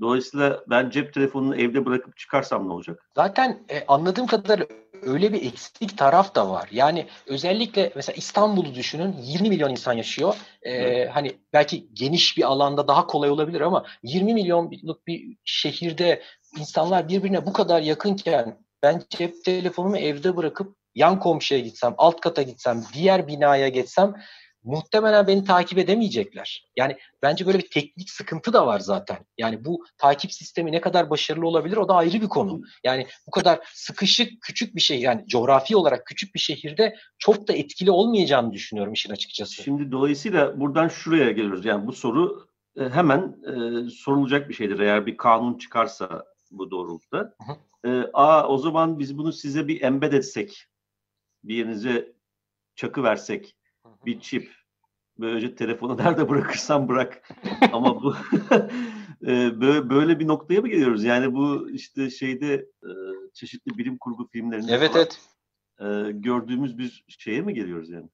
Dolayısıyla 0.00 0.64
ben 0.70 0.90
cep 0.90 1.14
telefonunu 1.14 1.56
evde 1.56 1.84
bırakıp 1.84 2.16
çıkarsam 2.16 2.68
ne 2.68 2.72
olacak? 2.72 3.10
Zaten 3.16 3.64
e, 3.68 3.86
anladığım 3.86 4.26
kadarıyla 4.26 4.66
öyle 5.02 5.32
bir 5.32 5.42
eksik 5.42 5.98
taraf 5.98 6.34
da 6.34 6.50
var. 6.50 6.68
Yani 6.72 7.06
özellikle 7.26 7.92
mesela 7.96 8.16
İstanbul'u 8.16 8.74
düşünün 8.74 9.16
20 9.22 9.48
milyon 9.48 9.70
insan 9.70 9.92
yaşıyor. 9.92 10.36
Ee, 10.62 11.06
hani 11.06 11.32
belki 11.52 11.88
geniş 11.92 12.38
bir 12.38 12.42
alanda 12.42 12.88
daha 12.88 13.06
kolay 13.06 13.30
olabilir 13.30 13.60
ama 13.60 13.86
20 14.02 14.34
milyonluk 14.34 15.06
bir 15.06 15.36
şehirde 15.44 16.22
insanlar 16.58 17.08
birbirine 17.08 17.46
bu 17.46 17.52
kadar 17.52 17.82
yakınken 17.82 18.58
ben 18.82 19.02
cep 19.10 19.44
telefonumu 19.44 19.98
evde 19.98 20.36
bırakıp 20.36 20.76
yan 20.94 21.20
komşuya 21.20 21.60
gitsem, 21.60 21.94
alt 21.98 22.20
kata 22.20 22.42
gitsem, 22.42 22.84
diğer 22.94 23.26
binaya 23.28 23.68
geçsem 23.68 24.14
muhtemelen 24.66 25.26
beni 25.26 25.44
takip 25.44 25.78
edemeyecekler. 25.78 26.66
Yani 26.76 26.96
bence 27.22 27.46
böyle 27.46 27.58
bir 27.58 27.70
teknik 27.70 28.10
sıkıntı 28.10 28.52
da 28.52 28.66
var 28.66 28.80
zaten. 28.80 29.18
Yani 29.38 29.64
bu 29.64 29.84
takip 29.98 30.32
sistemi 30.32 30.72
ne 30.72 30.80
kadar 30.80 31.10
başarılı 31.10 31.46
olabilir 31.46 31.76
o 31.76 31.88
da 31.88 31.94
ayrı 31.94 32.20
bir 32.20 32.28
konu. 32.28 32.60
Yani 32.84 33.06
bu 33.26 33.30
kadar 33.30 33.60
sıkışık 33.74 34.42
küçük 34.42 34.76
bir 34.76 34.80
şey 34.80 35.00
yani 35.00 35.26
coğrafi 35.26 35.76
olarak 35.76 36.06
küçük 36.06 36.34
bir 36.34 36.40
şehirde 36.40 36.96
çok 37.18 37.48
da 37.48 37.52
etkili 37.52 37.90
olmayacağını 37.90 38.52
düşünüyorum 38.52 38.92
işin 38.92 39.12
açıkçası. 39.12 39.62
Şimdi 39.62 39.92
dolayısıyla 39.92 40.60
buradan 40.60 40.88
şuraya 40.88 41.30
geliyoruz. 41.30 41.64
Yani 41.64 41.86
bu 41.86 41.92
soru 41.92 42.48
e, 42.76 42.88
hemen 42.88 43.36
e, 43.46 43.90
sorulacak 43.90 44.48
bir 44.48 44.54
şeydir 44.54 44.78
eğer 44.78 45.06
bir 45.06 45.16
kanun 45.16 45.58
çıkarsa 45.58 46.24
bu 46.50 46.70
doğrultuda. 46.70 47.18
Hı 47.18 47.52
hı. 47.52 47.90
E, 47.90 48.10
a 48.12 48.48
o 48.48 48.58
zaman 48.58 48.98
biz 48.98 49.18
bunu 49.18 49.32
size 49.32 49.68
bir 49.68 49.82
embed 49.82 50.12
etsek, 50.12 50.66
bir 51.44 51.54
yerinize 51.54 52.12
çakı 52.76 53.02
versek, 53.02 53.56
bir 54.06 54.20
çip. 54.20 54.52
Böylece 55.18 55.54
telefonu 55.54 55.96
nerede 55.98 56.28
bırakırsan 56.28 56.88
bırak. 56.88 57.22
Ama 57.72 58.02
bu 58.02 58.16
e, 59.26 59.60
böyle, 59.90 60.20
bir 60.20 60.28
noktaya 60.28 60.60
mı 60.60 60.68
geliyoruz? 60.68 61.04
Yani 61.04 61.34
bu 61.34 61.70
işte 61.70 62.10
şeyde 62.10 62.54
e, 62.82 62.90
çeşitli 63.34 63.78
bilim 63.78 63.98
kurgu 63.98 64.28
filmlerinde 64.28 64.72
evet, 64.72 64.92
falan, 64.92 65.06
evet. 65.06 65.20
E, 66.08 66.12
gördüğümüz 66.12 66.78
bir 66.78 67.04
şeye 67.08 67.40
mi 67.40 67.54
geliyoruz 67.54 67.90
yani? 67.90 68.06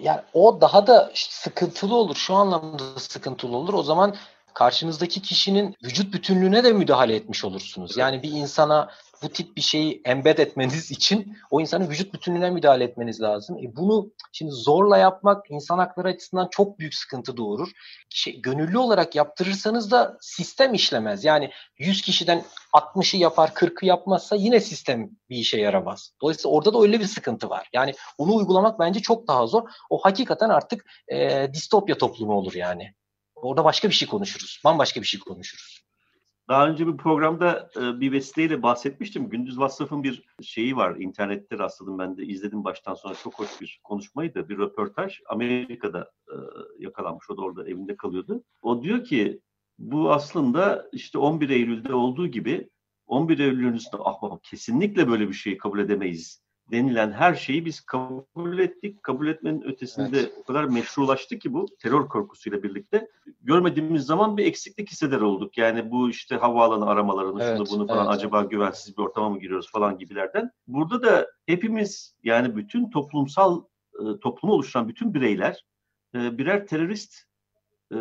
Yani 0.00 0.20
o 0.32 0.60
daha 0.60 0.86
da 0.86 1.12
sıkıntılı 1.14 1.94
olur. 1.94 2.16
Şu 2.16 2.34
anlamda 2.34 2.98
sıkıntılı 2.98 3.56
olur. 3.56 3.74
O 3.74 3.82
zaman 3.82 4.16
karşınızdaki 4.54 5.22
kişinin 5.22 5.76
vücut 5.84 6.14
bütünlüğüne 6.14 6.64
de 6.64 6.72
müdahale 6.72 7.14
etmiş 7.14 7.44
olursunuz. 7.44 7.96
Yani 7.96 8.22
bir 8.22 8.30
insana 8.30 8.90
bu 9.22 9.28
tip 9.28 9.56
bir 9.56 9.60
şeyi 9.60 10.02
embed 10.04 10.38
etmeniz 10.38 10.90
için 10.90 11.36
o 11.50 11.60
insanın 11.60 11.90
vücut 11.90 12.14
bütünlüğüne 12.14 12.50
müdahale 12.50 12.84
etmeniz 12.84 13.20
lazım. 13.20 13.58
E 13.58 13.76
bunu 13.76 14.12
şimdi 14.32 14.52
zorla 14.52 14.98
yapmak 14.98 15.50
insan 15.50 15.78
hakları 15.78 16.08
açısından 16.08 16.48
çok 16.50 16.78
büyük 16.78 16.94
sıkıntı 16.94 17.36
doğurur. 17.36 17.68
Şey, 18.10 18.40
gönüllü 18.40 18.78
olarak 18.78 19.14
yaptırırsanız 19.14 19.90
da 19.90 20.18
sistem 20.20 20.74
işlemez. 20.74 21.24
Yani 21.24 21.50
100 21.78 22.02
kişiden 22.02 22.44
60'ı 22.72 23.20
yapar 23.20 23.48
40'ı 23.48 23.86
yapmazsa 23.86 24.36
yine 24.36 24.60
sistem 24.60 25.10
bir 25.30 25.36
işe 25.36 25.60
yaramaz. 25.60 26.12
Dolayısıyla 26.22 26.56
orada 26.56 26.74
da 26.74 26.82
öyle 26.82 27.00
bir 27.00 27.06
sıkıntı 27.06 27.50
var. 27.50 27.68
Yani 27.72 27.94
onu 28.18 28.34
uygulamak 28.34 28.78
bence 28.78 29.00
çok 29.00 29.28
daha 29.28 29.46
zor. 29.46 29.68
O 29.90 29.98
hakikaten 29.98 30.48
artık 30.48 30.84
e, 31.08 31.48
distopya 31.52 31.98
toplumu 31.98 32.32
olur 32.32 32.54
yani. 32.54 32.92
Orada 33.34 33.64
başka 33.64 33.88
bir 33.88 33.94
şey 33.94 34.08
konuşuruz. 34.08 34.60
Bambaşka 34.64 35.00
bir 35.00 35.06
şey 35.06 35.20
konuşuruz. 35.20 35.85
Daha 36.48 36.68
önce 36.68 36.86
bir 36.86 36.96
programda 36.96 37.70
e, 37.76 38.00
bir 38.00 38.12
vesileyle 38.12 38.62
bahsetmiştim. 38.62 39.28
Gündüz 39.28 39.58
Vassaf'ın 39.58 40.02
bir 40.02 40.24
şeyi 40.42 40.76
var. 40.76 40.96
İnternette 40.96 41.58
rastladım 41.58 41.98
ben 41.98 42.16
de 42.16 42.24
izledim 42.24 42.64
baştan 42.64 42.94
sonra. 42.94 43.14
Çok 43.14 43.38
hoş 43.38 43.60
bir 43.60 43.80
konuşmaydı. 43.84 44.48
Bir 44.48 44.58
röportaj. 44.58 45.20
Amerika'da 45.28 46.10
e, 46.28 46.34
yakalanmış. 46.78 47.30
O 47.30 47.36
da 47.36 47.42
orada 47.42 47.68
evinde 47.68 47.96
kalıyordu. 47.96 48.44
O 48.62 48.82
diyor 48.82 49.04
ki 49.04 49.40
bu 49.78 50.12
aslında 50.12 50.88
işte 50.92 51.18
11 51.18 51.50
Eylül'de 51.50 51.94
olduğu 51.94 52.26
gibi 52.26 52.70
11 53.06 53.38
Eylül'ün 53.38 53.72
üstünde 53.72 54.02
ah 54.04 54.38
kesinlikle 54.42 55.08
böyle 55.08 55.28
bir 55.28 55.34
şeyi 55.34 55.58
kabul 55.58 55.78
edemeyiz 55.78 56.45
denilen 56.70 57.12
her 57.12 57.34
şeyi 57.34 57.64
biz 57.64 57.80
kabul 57.80 58.58
ettik. 58.58 59.02
Kabul 59.02 59.26
etmenin 59.26 59.62
ötesinde 59.62 60.18
evet. 60.18 60.32
o 60.40 60.42
kadar 60.42 60.64
meşrulaştı 60.64 61.38
ki 61.38 61.52
bu 61.52 61.66
terör 61.78 62.08
korkusuyla 62.08 62.62
birlikte. 62.62 63.08
Görmediğimiz 63.42 64.04
zaman 64.06 64.36
bir 64.36 64.46
eksiklik 64.46 64.90
hisseder 64.90 65.20
olduk. 65.20 65.58
Yani 65.58 65.90
bu 65.90 66.10
işte 66.10 66.36
havaalanı 66.36 66.86
aramalarını, 66.86 67.42
evet, 67.42 67.56
şunu 67.56 67.78
bunu 67.78 67.86
falan 67.86 68.06
evet. 68.06 68.14
acaba 68.14 68.42
güvensiz 68.42 68.96
bir 68.96 69.02
ortama 69.02 69.30
mı 69.30 69.38
giriyoruz 69.38 69.70
falan 69.70 69.98
gibilerden. 69.98 70.50
Burada 70.66 71.02
da 71.02 71.26
hepimiz 71.46 72.14
yani 72.24 72.56
bütün 72.56 72.90
toplumsal 72.90 73.64
e, 73.94 74.20
toplumu 74.20 74.54
oluşturan 74.54 74.88
bütün 74.88 75.14
bireyler 75.14 75.64
e, 76.14 76.38
birer 76.38 76.66
terörist 76.66 77.14
e, 77.92 77.96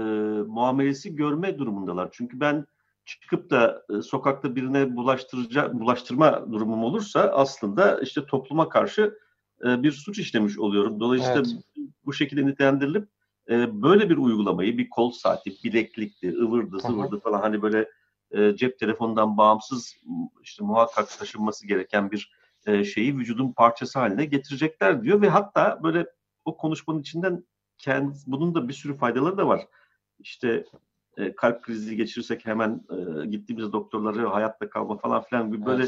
muamelesi 0.48 1.16
görme 1.16 1.58
durumundalar. 1.58 2.10
Çünkü 2.12 2.40
ben 2.40 2.66
çıkıp 3.06 3.50
da 3.50 3.86
e, 3.90 4.02
sokakta 4.02 4.56
birine 4.56 4.96
bulaştırıcı 4.96 5.70
bulaştırma 5.74 6.52
durumum 6.52 6.84
olursa 6.84 7.22
aslında 7.22 8.00
işte 8.00 8.26
topluma 8.26 8.70
karşı 8.70 9.18
e, 9.66 9.84
bir 9.84 9.92
suç 9.92 10.20
işlemiş 10.20 10.60
oluyorum. 10.60 11.00
Dolayısıyla 11.00 11.36
evet. 11.36 11.86
bu 12.06 12.14
şekilde 12.14 12.46
nitelendirilip 12.46 13.08
e, 13.50 13.82
böyle 13.82 14.10
bir 14.10 14.18
uygulamayı 14.18 14.78
bir 14.78 14.90
kol 14.90 15.12
saati, 15.12 15.52
bileklikti, 15.64 16.34
ıvırdı, 16.34 16.80
zıvırdı 16.80 17.20
falan 17.20 17.42
hani 17.42 17.62
böyle 17.62 17.90
e, 18.32 18.56
cep 18.56 18.80
telefonundan 18.80 19.38
bağımsız 19.38 19.96
işte 20.42 20.64
muhakkak 20.64 21.20
taşınması 21.20 21.68
gereken 21.68 22.12
bir 22.12 22.32
e, 22.66 22.84
şeyi 22.84 23.18
vücudun 23.18 23.52
parçası 23.52 24.00
haline 24.00 24.26
getirecekler 24.26 25.04
diyor 25.04 25.22
ve 25.22 25.30
hatta 25.30 25.80
böyle 25.84 26.06
o 26.46 26.58
konuşmanın 26.58 27.00
içinden 27.00 27.46
kendi, 27.78 28.18
bunun 28.28 28.56
da 28.56 28.68
bir 28.68 28.74
sürü 28.74 28.98
faydaları 28.98 29.38
da 29.38 29.48
var. 29.48 29.62
İşte 30.20 30.66
e, 31.18 31.36
kalp 31.36 31.64
krizi 31.64 31.96
geçirirsek 31.96 32.46
hemen 32.46 32.82
e, 32.90 33.26
gittiğimiz 33.26 33.74
doktorları 33.74 34.28
hayatta 34.28 34.70
kalma 34.70 34.98
falan 34.98 35.24
filan 35.24 35.52
gibi 35.52 35.66
böyle 35.66 35.88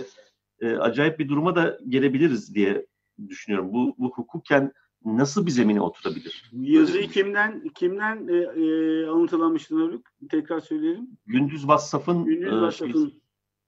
e, 0.60 0.78
acayip 0.78 1.20
bir 1.20 1.30
duruma 1.30 1.56
da 1.56 1.80
gelebiliriz 1.88 2.56
diye 2.56 2.86
düşünüyorum. 3.28 3.74
Bu, 3.74 3.96
bu 3.98 4.12
hukuken 4.16 4.74
nasıl 5.06 5.46
bir 5.46 5.52
zemine 5.52 5.82
oturabilir? 5.82 6.52
Yazıyı 6.54 7.10
kimden 7.10 7.70
kimden 7.76 8.28
e, 8.28 8.36
e, 8.36 9.06
alıntılamıştın 9.06 9.82
Haluk? 9.82 10.08
Tekrar 10.30 10.60
söyleyelim. 10.60 11.10
Gündüz 11.26 11.68
Vassaf'ın 11.68 12.26
Gündüz 12.26 12.54
e, 12.54 12.62
Vassaf'ın 12.62 13.10
şey, 13.10 13.20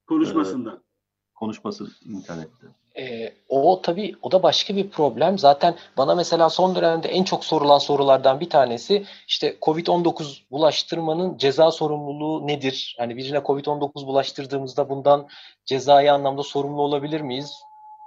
konuşmasında. 0.06 0.70
E, 0.70 1.34
konuşması 1.34 1.88
internette. 2.04 2.66
E, 2.98 3.32
o 3.48 3.82
tabii 3.82 4.14
o 4.22 4.30
da 4.32 4.42
başka 4.42 4.76
bir 4.76 4.90
problem. 4.90 5.38
Zaten 5.38 5.74
bana 5.96 6.14
mesela 6.14 6.50
son 6.50 6.74
dönemde 6.74 7.08
en 7.08 7.24
çok 7.24 7.44
sorulan 7.44 7.78
sorulardan 7.78 8.40
bir 8.40 8.50
tanesi 8.50 9.04
işte 9.28 9.56
Covid-19 9.62 10.38
bulaştırmanın 10.50 11.36
ceza 11.36 11.70
sorumluluğu 11.70 12.46
nedir? 12.46 12.96
Hani 12.98 13.16
birine 13.16 13.38
Covid-19 13.38 14.06
bulaştırdığımızda 14.06 14.88
bundan 14.88 15.28
cezai 15.64 16.10
anlamda 16.10 16.42
sorumlu 16.42 16.82
olabilir 16.82 17.20
miyiz? 17.20 17.52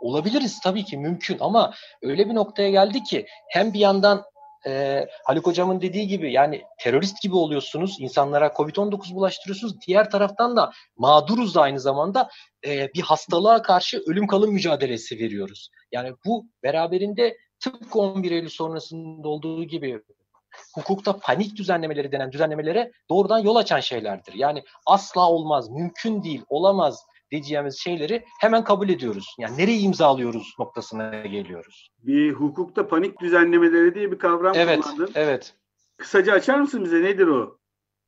Olabiliriz 0.02 0.60
tabii 0.60 0.86
ki 0.86 0.98
mümkün 0.98 1.38
ama 1.40 1.74
öyle 2.02 2.30
bir 2.30 2.36
noktaya 2.36 2.70
geldi 2.70 3.04
ki 3.04 3.26
hem 3.50 3.74
bir 3.74 3.80
yandan 3.80 4.24
e, 4.68 5.06
Haluk 5.24 5.46
Hocam'ın 5.46 5.82
dediği 5.82 6.08
gibi 6.08 6.32
yani 6.32 6.62
terörist 6.80 7.22
gibi 7.22 7.36
oluyorsunuz. 7.36 7.96
insanlara 8.00 8.48
Covid-19 8.48 9.16
bulaştırıyorsunuz. 9.16 9.82
Diğer 9.88 10.10
taraftan 10.10 10.56
da 10.58 10.72
mağduruz 10.98 11.56
da 11.56 11.62
aynı 11.62 11.80
zamanda 11.80 12.30
e, 12.68 12.94
bir 12.94 13.02
hastalığa 13.02 13.62
karşı 13.62 14.04
ölüm 14.08 14.28
kalım 14.28 14.54
mücadelesi 14.54 15.20
veriyoruz. 15.20 15.70
Yani 15.92 16.14
bu 16.26 16.46
beraberinde 16.64 17.38
tıpkı 17.60 18.00
11 18.00 18.32
Eylül 18.32 18.50
sonrasında 18.50 19.28
olduğu 19.28 19.64
gibi 19.64 20.02
hukukta 20.76 21.18
panik 21.18 21.56
düzenlemeleri 21.56 22.12
denen 22.12 22.32
düzenlemelere 22.32 22.92
doğrudan 23.10 23.40
yol 23.40 23.56
açan 23.56 23.80
şeylerdir. 23.80 24.34
Yani 24.34 24.64
asla 24.86 25.30
olmaz, 25.30 25.70
mümkün 25.70 26.24
değil, 26.24 26.44
olamaz 26.50 27.06
diyeceğimiz 27.34 27.80
şeyleri 27.80 28.26
hemen 28.40 28.64
kabul 28.64 28.90
ediyoruz. 28.90 29.36
Yani 29.40 29.58
nereyi 29.58 29.82
imzalıyoruz 29.82 30.56
noktasına 30.60 31.22
geliyoruz. 31.22 31.90
Bir 32.00 32.34
hukukta 32.34 32.88
panik 32.88 33.22
düzenlemeleri 33.22 33.96
diye 33.96 34.12
bir 34.12 34.20
kavram 34.20 34.54
evet, 34.56 34.82
kullandın. 34.82 35.12
Evet. 35.16 35.54
Kısaca 35.98 36.34
açar 36.34 36.60
mısın 36.60 36.84
bize 36.84 37.04
nedir 37.04 37.28
o? 37.28 37.58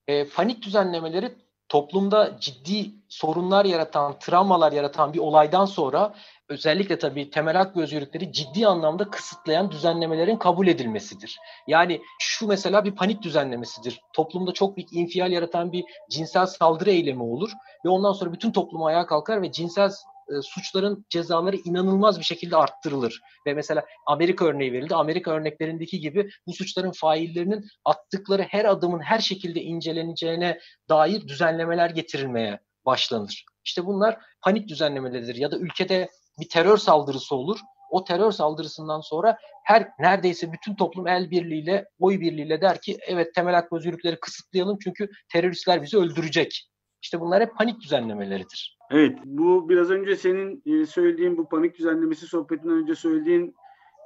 E, 0.08 0.28
panik 0.28 0.62
düzenlemeleri 0.62 1.32
toplumda 1.70 2.40
ciddi 2.40 2.92
sorunlar 3.10 3.66
yaratan, 3.66 4.20
travmalar 4.20 4.72
yaratan 4.72 5.14
bir 5.14 5.20
olaydan 5.20 5.66
sonra 5.66 6.14
özellikle 6.50 7.00
tabii 7.00 7.30
temel 7.30 7.56
hak 7.56 7.78
ve 7.78 7.82
özgürlükleri 7.82 8.32
ciddi 8.32 8.68
anlamda 8.68 9.10
kısıtlayan 9.10 9.72
düzenlemelerin 9.72 10.38
kabul 10.38 10.68
edilmesidir. 10.68 11.40
Yani 11.68 12.02
şu 12.20 12.48
mesela 12.48 12.86
bir 12.86 12.96
panik 12.96 13.22
düzenlemesidir. 13.22 14.02
Toplumda 14.14 14.52
çok 14.52 14.78
büyük 14.78 14.94
infial 14.94 15.32
yaratan 15.32 15.72
bir 15.72 15.86
cinsel 16.10 16.46
saldırı 16.46 16.92
eylemi 16.92 17.24
olur 17.24 17.52
ve 17.86 17.90
ondan 17.90 18.14
sonra 18.14 18.34
bütün 18.34 18.52
toplum 18.52 18.84
ayağa 18.84 19.06
kalkar 19.06 19.42
ve 19.42 19.52
cinsel 19.52 19.92
e, 20.30 20.42
suçların 20.42 21.06
cezaları 21.10 21.56
inanılmaz 21.56 22.20
bir 22.20 22.24
şekilde 22.24 22.58
arttırılır. 22.58 23.22
Ve 23.48 23.54
mesela 23.54 23.86
Amerika 24.08 24.46
örneği 24.46 24.74
verildi. 24.74 24.96
Amerika 24.96 25.32
örneklerindeki 25.32 26.00
gibi 26.00 26.30
bu 26.48 26.54
suçların 26.54 26.92
faillerinin 26.92 27.66
attıkları 27.86 28.42
her 28.42 28.66
adımın 28.66 29.00
her 29.00 29.20
şekilde 29.20 29.62
inceleneceğine 29.62 30.60
dair 30.90 31.28
düzenlemeler 31.28 31.90
getirilmeye 31.90 32.60
başlanır. 32.86 33.46
İşte 33.66 33.86
bunlar 33.86 34.18
panik 34.42 34.70
düzenlemeleridir. 34.70 35.36
Ya 35.36 35.52
da 35.52 35.58
ülkede 35.58 36.10
bir 36.40 36.50
terör 36.50 36.78
saldırısı 36.78 37.36
olur. 37.36 37.60
O 37.90 38.04
terör 38.04 38.32
saldırısından 38.32 39.02
sonra 39.02 39.38
her 39.64 39.88
neredeyse 40.00 40.54
bütün 40.54 40.76
toplum 40.76 41.08
el 41.08 41.32
birliğiyle, 41.32 41.86
oy 42.00 42.20
birliğiyle 42.20 42.62
der 42.62 42.82
ki 42.82 42.98
evet 43.08 43.36
temel 43.36 43.56
hak 43.56 43.74
özgürlükleri 43.74 44.20
kısıtlayalım 44.20 44.78
çünkü 44.84 45.10
teröristler 45.34 45.82
bizi 45.82 45.98
öldürecek. 45.98 46.70
İşte 47.06 47.22
bunlar 47.22 47.42
hep 47.42 47.56
panik 47.56 47.82
düzenlemeleridir. 47.82 48.78
Evet, 48.92 49.20
bu 49.26 49.70
biraz 49.70 49.90
önce 49.92 50.16
senin 50.16 50.64
e, 50.66 50.86
söylediğin 50.86 51.38
bu 51.38 51.50
panik 51.50 51.78
düzenlemesi 51.78 52.28
sohbetinden 52.28 52.76
önce 52.76 52.96
söylediğin 52.96 53.56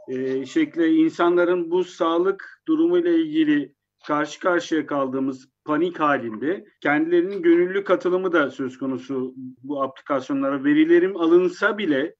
e, 0.07 0.45
şekle 0.45 0.91
insanların 0.91 1.71
bu 1.71 1.83
sağlık 1.83 2.61
durumuyla 2.67 3.11
ilgili 3.11 3.75
karşı 4.07 4.39
karşıya 4.39 4.85
kaldığımız 4.85 5.49
panik 5.65 5.99
halinde 5.99 6.65
kendilerinin 6.81 7.41
gönüllü 7.41 7.83
katılımı 7.83 8.31
da 8.31 8.51
söz 8.51 8.77
konusu 8.77 9.33
bu 9.63 9.83
aplikasyonlara. 9.83 10.63
Verilerim 10.63 11.17
alınsa 11.17 11.77
bile 11.77 12.15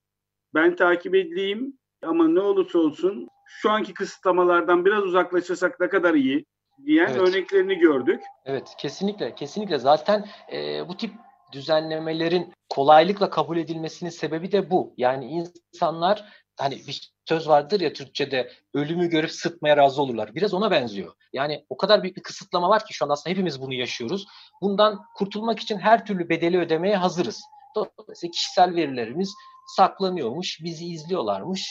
ben 0.54 0.76
takip 0.76 1.16
edeyim 1.16 1.74
ama 2.04 2.28
ne 2.28 2.40
olursa 2.40 2.80
olsun 2.80 3.28
şu 3.48 3.70
anki 3.70 3.94
kısıtlamalardan 3.94 4.86
biraz 4.86 5.04
uzaklaşırsak 5.04 5.80
ne 5.80 5.90
kadar 5.90 6.14
iyi 6.14 6.46
diyen 6.86 7.08
evet. 7.08 7.22
örneklerini 7.22 7.76
gördük. 7.76 8.22
Evet 8.46 8.76
kesinlikle 8.78 9.36
kesinlikle 9.36 9.78
zaten 9.78 10.26
e, 10.54 10.88
bu 10.88 10.98
tip 10.98 11.14
düzenlemelerin 11.52 12.54
kolaylıkla 12.70 13.30
kabul 13.30 13.58
edilmesinin 13.58 14.10
sebebi 14.10 14.52
de 14.52 14.70
bu. 14.70 14.94
Yani 14.98 15.26
insanlar 15.26 16.26
hani 16.58 16.76
bir 16.88 17.12
söz 17.26 17.48
vardır 17.48 17.80
ya 17.80 17.94
Türkçe'de 17.94 18.52
ölümü 18.74 19.10
görüp 19.10 19.32
sıtmaya 19.32 19.78
razı 19.78 20.02
olurlar. 20.02 20.36
Biraz 20.36 20.54
ona 20.54 20.72
benziyor. 20.72 21.14
Yani 21.34 21.66
o 21.70 21.78
kadar 21.78 22.04
büyük 22.04 22.18
bir 22.18 22.24
kısıtlama 22.24 22.70
var 22.70 22.86
ki 22.86 22.94
şu 22.94 23.06
an 23.06 23.10
aslında 23.10 23.34
hepimiz 23.34 23.62
bunu 23.62 23.74
yaşıyoruz. 23.74 24.26
Bundan 24.62 25.00
kurtulmak 25.16 25.60
için 25.60 25.78
her 25.78 26.06
türlü 26.06 26.30
bedeli 26.30 26.60
ödemeye 26.60 26.96
hazırız. 26.96 27.42
Dolayısıyla 27.76 28.32
kişisel 28.32 28.76
verilerimiz 28.76 29.34
saklanıyormuş, 29.76 30.60
bizi 30.64 30.86
izliyorlarmış. 30.86 31.70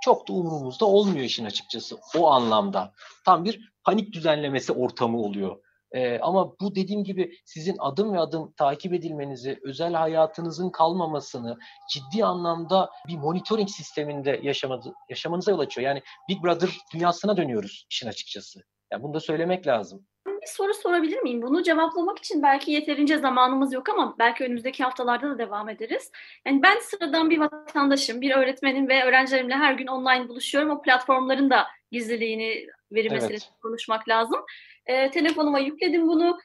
Çok 0.00 0.28
da 0.28 0.32
umurumuzda 0.32 0.84
olmuyor 0.86 1.24
işin 1.24 1.44
açıkçası 1.44 1.98
o 2.18 2.26
anlamda. 2.30 2.92
Tam 3.24 3.44
bir 3.44 3.72
panik 3.84 4.12
düzenlemesi 4.12 4.72
ortamı 4.72 5.18
oluyor 5.18 5.56
Ee, 5.92 6.18
ama 6.18 6.54
bu 6.60 6.74
dediğim 6.74 7.04
gibi 7.04 7.32
sizin 7.44 7.76
adım 7.78 8.12
ve 8.12 8.20
adım 8.20 8.52
takip 8.52 8.92
edilmenizi, 8.92 9.60
özel 9.64 9.94
hayatınızın 9.94 10.70
kalmamasını 10.70 11.58
ciddi 11.90 12.24
anlamda 12.24 12.90
bir 13.08 13.16
monitoring 13.16 13.68
sisteminde 13.68 14.40
yaşamadı, 14.42 14.92
yaşamanıza 15.10 15.50
yol 15.50 15.58
açıyor. 15.58 15.86
Yani 15.86 16.02
Big 16.28 16.44
Brother 16.44 16.70
dünyasına 16.94 17.36
dönüyoruz 17.36 17.86
işin 17.90 18.08
açıkçası. 18.08 18.60
Yani 18.92 19.02
bunu 19.02 19.14
da 19.14 19.20
söylemek 19.20 19.66
lazım. 19.66 20.06
Bir 20.48 20.52
soru 20.52 20.74
sorabilir 20.74 21.18
miyim? 21.18 21.42
Bunu 21.42 21.62
cevaplamak 21.62 22.18
için 22.18 22.42
belki 22.42 22.70
yeterince 22.72 23.18
zamanımız 23.18 23.72
yok 23.72 23.88
ama 23.88 24.14
belki 24.18 24.44
önümüzdeki 24.44 24.84
haftalarda 24.84 25.30
da 25.30 25.38
devam 25.38 25.68
ederiz. 25.68 26.12
Yani 26.46 26.62
ben 26.62 26.78
sıradan 26.78 27.30
bir 27.30 27.38
vatandaşım, 27.38 28.20
bir 28.20 28.30
öğretmenim 28.30 28.88
ve 28.88 29.04
öğrencilerimle 29.04 29.54
her 29.54 29.72
gün 29.72 29.86
online 29.86 30.28
buluşuyorum. 30.28 30.70
O 30.70 30.82
platformların 30.82 31.50
da 31.50 31.66
gizliliğini, 31.92 32.66
veri 32.92 33.08
evet. 33.10 33.50
konuşmak 33.62 34.08
lazım. 34.08 34.40
E, 34.86 35.10
telefonuma 35.10 35.58
yükledim 35.58 36.08
bunu. 36.08 36.38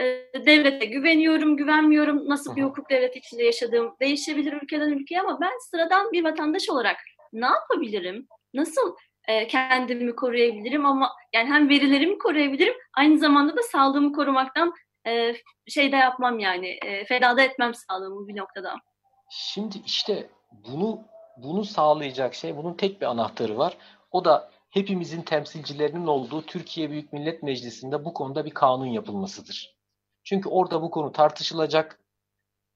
E, 0.00 0.04
devlete 0.46 0.86
güveniyorum, 0.86 1.56
güvenmiyorum. 1.56 2.28
Nasıl 2.28 2.56
bir 2.56 2.62
hukuk 2.62 2.90
devleti 2.90 3.18
içinde 3.18 3.42
yaşadığım 3.42 3.96
değişebilir 4.00 4.52
ülkeden 4.62 4.90
ülkeye 4.90 5.20
ama 5.20 5.40
ben 5.40 5.58
sıradan 5.70 6.12
bir 6.12 6.24
vatandaş 6.24 6.70
olarak 6.70 6.96
ne 7.32 7.46
yapabilirim? 7.46 8.26
Nasıl 8.54 8.96
e, 9.28 9.46
kendimi 9.46 10.16
koruyabilirim 10.16 10.86
ama 10.86 11.12
yani 11.34 11.48
hem 11.48 11.68
verilerimi 11.68 12.18
koruyabilirim 12.18 12.74
aynı 12.96 13.18
zamanda 13.18 13.56
da 13.56 13.62
sağlığımı 13.62 14.12
korumaktan 14.12 14.72
e, 15.06 15.34
şey 15.68 15.92
de 15.92 15.96
yapmam 15.96 16.38
yani 16.38 16.68
e, 16.68 17.04
fedada 17.04 17.42
etmem 17.42 17.72
sağlığımı 17.74 18.28
bir 18.28 18.36
noktada. 18.36 18.76
Şimdi 19.30 19.78
işte 19.86 20.30
bunu 20.50 21.00
bunu 21.36 21.64
sağlayacak 21.64 22.34
şey 22.34 22.56
bunun 22.56 22.74
tek 22.74 23.00
bir 23.00 23.06
anahtarı 23.06 23.58
var. 23.58 23.76
O 24.10 24.24
da 24.24 24.50
hepimizin 24.70 25.22
temsilcilerinin 25.22 26.06
olduğu 26.06 26.42
Türkiye 26.42 26.90
Büyük 26.90 27.12
Millet 27.12 27.42
Meclisi'nde 27.42 28.04
bu 28.04 28.14
konuda 28.14 28.44
bir 28.44 28.50
kanun 28.50 28.86
yapılmasıdır. 28.86 29.76
Çünkü 30.24 30.48
orada 30.48 30.82
bu 30.82 30.90
konu 30.90 31.12
tartışılacak 31.12 32.00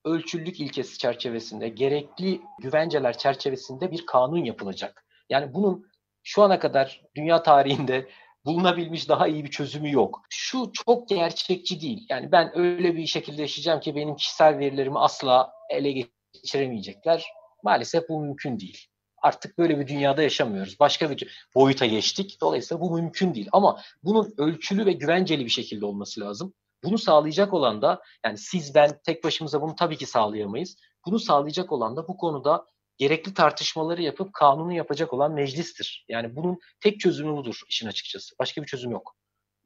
ölçüllük 0.04 0.60
ilkesi 0.60 0.98
çerçevesinde, 0.98 1.68
gerekli 1.68 2.40
güvenceler 2.58 3.18
çerçevesinde 3.18 3.90
bir 3.90 4.06
kanun 4.06 4.44
yapılacak. 4.44 5.04
Yani 5.30 5.54
bunun 5.54 5.86
şu 6.28 6.42
ana 6.42 6.58
kadar 6.58 7.02
dünya 7.16 7.42
tarihinde 7.42 8.08
bulunabilmiş 8.44 9.08
daha 9.08 9.28
iyi 9.28 9.44
bir 9.44 9.50
çözümü 9.50 9.92
yok. 9.92 10.22
Şu 10.30 10.70
çok 10.72 11.08
gerçekçi 11.08 11.80
değil. 11.80 12.06
Yani 12.08 12.32
ben 12.32 12.58
öyle 12.58 12.96
bir 12.96 13.06
şekilde 13.06 13.42
yaşayacağım 13.42 13.80
ki 13.80 13.94
benim 13.94 14.16
kişisel 14.16 14.58
verilerimi 14.58 14.98
asla 14.98 15.52
ele 15.70 16.06
geçiremeyecekler. 16.32 17.26
Maalesef 17.62 18.08
bu 18.08 18.20
mümkün 18.20 18.58
değil. 18.58 18.78
Artık 19.22 19.58
böyle 19.58 19.78
bir 19.80 19.86
dünyada 19.86 20.22
yaşamıyoruz. 20.22 20.80
Başka 20.80 21.10
bir 21.10 21.48
boyuta 21.54 21.86
geçtik. 21.86 22.38
Dolayısıyla 22.40 22.80
bu 22.80 22.94
mümkün 22.94 23.34
değil. 23.34 23.48
Ama 23.52 23.80
bunun 24.02 24.34
ölçülü 24.38 24.86
ve 24.86 24.92
güvenceli 24.92 25.44
bir 25.44 25.50
şekilde 25.50 25.86
olması 25.86 26.20
lazım. 26.20 26.54
Bunu 26.84 26.98
sağlayacak 26.98 27.54
olan 27.54 27.82
da 27.82 28.02
yani 28.24 28.38
siz 28.38 28.74
ben 28.74 28.90
tek 29.04 29.24
başımıza 29.24 29.62
bunu 29.62 29.74
tabii 29.74 29.96
ki 29.96 30.06
sağlayamayız. 30.06 30.76
Bunu 31.06 31.18
sağlayacak 31.18 31.72
olan 31.72 31.96
da 31.96 32.08
bu 32.08 32.16
konuda 32.16 32.66
gerekli 32.98 33.34
tartışmaları 33.34 34.02
yapıp 34.02 34.32
kanunu 34.32 34.72
yapacak 34.72 35.12
olan 35.12 35.32
meclistir. 35.32 36.04
Yani 36.08 36.36
bunun 36.36 36.58
tek 36.80 37.00
çözümü 37.00 37.36
budur 37.36 37.60
işin 37.68 37.88
açıkçası. 37.88 38.34
Başka 38.38 38.62
bir 38.62 38.66
çözüm 38.66 38.90
yok. 38.90 39.14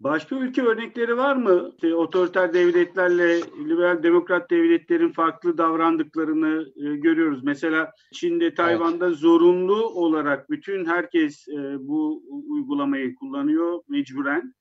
Başka 0.01 0.37
ülke 0.37 0.63
örnekleri 0.63 1.17
var 1.17 1.37
mı? 1.37 1.71
İşte 1.75 1.95
otoriter 1.95 2.55
devletlerle 2.55 3.41
liberal 3.41 4.03
demokrat 4.03 4.51
devletlerin 4.51 5.13
farklı 5.13 5.59
davrandıklarını 5.59 6.67
e, 6.77 6.97
görüyoruz. 6.97 7.45
Mesela 7.45 7.93
Çin'de, 8.13 8.55
Tayvan'da 8.55 9.07
evet. 9.07 9.17
zorunlu 9.17 9.87
olarak 9.87 10.51
bütün 10.51 10.87
herkes 10.87 11.49
e, 11.49 11.77
bu 11.79 12.23
uygulamayı 12.49 13.15
kullanıyor 13.15 13.83
mecburen. 13.89 14.55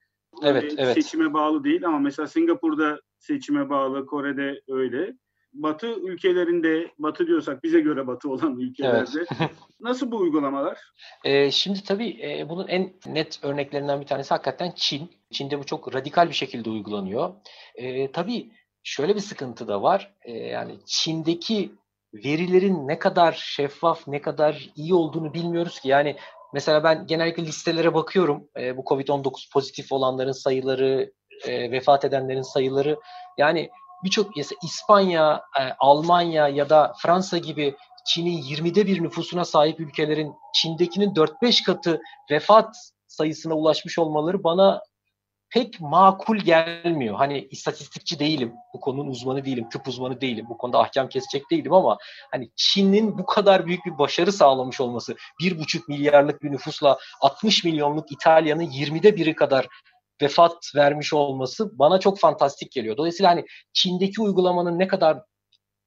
Evet, 0.44 0.64
e, 0.64 0.76
evet. 0.78 0.94
Seçime 0.94 1.34
bağlı 1.34 1.64
değil 1.64 1.86
ama 1.86 2.00
mesela 2.00 2.28
Singapur'da 2.28 3.02
seçime 3.20 3.70
bağlı, 3.70 4.06
Kore'de 4.06 4.62
öyle. 4.68 5.14
Batı 5.54 5.88
ülkelerinde, 5.88 6.92
Batı 7.00 7.28
diyorsak 7.28 7.64
bize 7.64 7.80
göre 7.80 8.08
Batı 8.08 8.30
olan 8.30 8.60
ülkelerde 8.60 9.26
evet. 9.40 9.52
nasıl 9.80 10.12
bu 10.12 10.18
uygulamalar? 10.18 10.80
Ee, 11.24 11.52
şimdi 11.52 11.84
tabii 11.84 12.20
e, 12.24 12.50
bunun 12.50 12.68
en 12.68 12.94
net 13.06 13.40
örneklerinden 13.44 14.02
bir 14.02 14.06
tanesi 14.06 14.30
hakikaten 14.30 14.72
Çin. 14.76 15.12
Çin'de 15.32 15.60
bu 15.60 15.66
çok 15.66 15.96
radikal 15.96 16.30
bir 16.30 16.34
şekilde 16.34 16.70
uygulanıyor. 16.70 17.34
E, 17.76 18.12
tabii 18.12 18.52
şöyle 18.84 19.16
bir 19.16 19.20
sıkıntı 19.20 19.68
da 19.68 19.82
var. 19.82 20.14
E, 20.22 20.32
yani 20.32 20.76
Çin'deki 20.86 21.72
verilerin 22.14 22.88
ne 22.88 23.00
kadar 23.00 23.32
şeffaf, 23.32 24.08
ne 24.08 24.22
kadar 24.22 24.70
iyi 24.76 24.94
olduğunu 24.94 25.34
bilmiyoruz 25.34 25.80
ki. 25.80 25.90
Yani 25.90 26.16
mesela 26.54 26.84
ben 26.84 27.08
genellikle 27.08 27.44
listelere 27.44 27.94
bakıyorum. 27.94 28.50
E, 28.60 28.78
bu 28.78 28.82
COVID-19 28.82 29.54
pozitif 29.54 29.92
olanların 29.92 30.32
sayıları, 30.32 31.12
e, 31.48 31.72
vefat 31.72 32.06
edenlerin 32.06 32.42
sayıları. 32.42 33.00
Yani 33.38 33.70
birçok 34.04 34.32
İspanya, 34.64 35.44
e, 35.60 35.64
Almanya 35.80 36.48
ya 36.48 36.70
da 36.70 36.94
Fransa 37.02 37.38
gibi 37.38 37.76
Çin'in 38.06 38.42
20'de 38.42 38.88
bir 38.88 39.04
nüfusuna 39.04 39.46
sahip 39.46 39.80
ülkelerin 39.80 40.34
Çin'dekinin 40.54 41.14
4-5 41.14 41.64
katı 41.64 42.02
vefat 42.32 42.76
sayısına 43.08 43.54
ulaşmış 43.54 44.00
olmaları 44.00 44.44
bana 44.44 44.82
pek 45.52 45.82
makul 45.82 46.38
gelmiyor. 46.38 47.16
Hani 47.16 47.48
istatistikçi 47.52 48.20
değilim, 48.20 48.54
bu 48.74 48.80
konunun 48.80 49.08
uzmanı 49.08 49.46
değilim, 49.46 49.70
tıp 49.70 49.88
uzmanı 49.88 50.22
değilim, 50.22 50.46
bu 50.50 50.58
konuda 50.58 50.80
ahkam 50.80 51.10
kesecek 51.10 51.52
değilim 51.52 51.74
ama 51.74 51.98
hani 52.32 52.50
Çin'in 52.56 53.18
bu 53.18 53.26
kadar 53.26 53.66
büyük 53.66 53.86
bir 53.86 53.98
başarı 53.98 54.32
sağlamış 54.32 54.82
olması, 54.82 55.16
bir 55.40 55.60
buçuk 55.60 55.90
milyarlık 55.90 56.44
bir 56.44 56.52
nüfusla 56.52 56.98
60 57.22 57.64
milyonluk 57.64 58.12
İtalya'nın 58.12 58.64
20'de 58.64 59.16
biri 59.16 59.36
kadar 59.36 59.68
vefat 60.22 60.72
vermiş 60.76 61.14
olması 61.14 61.80
bana 61.80 62.00
çok 62.00 62.20
fantastik 62.20 62.72
geliyor. 62.72 62.98
Dolayısıyla 62.98 63.32
hani 63.32 63.46
Çin'deki 63.74 64.22
uygulamanın 64.22 64.80
ne 64.80 64.88
kadar 64.88 65.18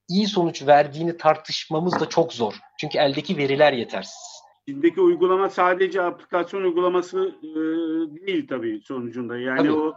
iyi 0.08 0.26
sonuç 0.26 0.66
verdiğini 0.66 1.16
tartışmamız 1.16 2.00
da 2.00 2.08
çok 2.08 2.32
zor. 2.32 2.54
Çünkü 2.80 2.98
eldeki 2.98 3.36
veriler 3.36 3.72
yetersiz. 3.72 4.44
Çin'deki 4.68 5.00
uygulama 5.00 5.50
sadece 5.50 6.02
aplikasyon 6.02 6.62
uygulaması 6.62 7.34
e, 7.42 7.48
değil 8.26 8.48
tabii 8.48 8.80
sonucunda. 8.84 9.38
Yani 9.38 9.58
tabii. 9.58 9.72
o 9.72 9.94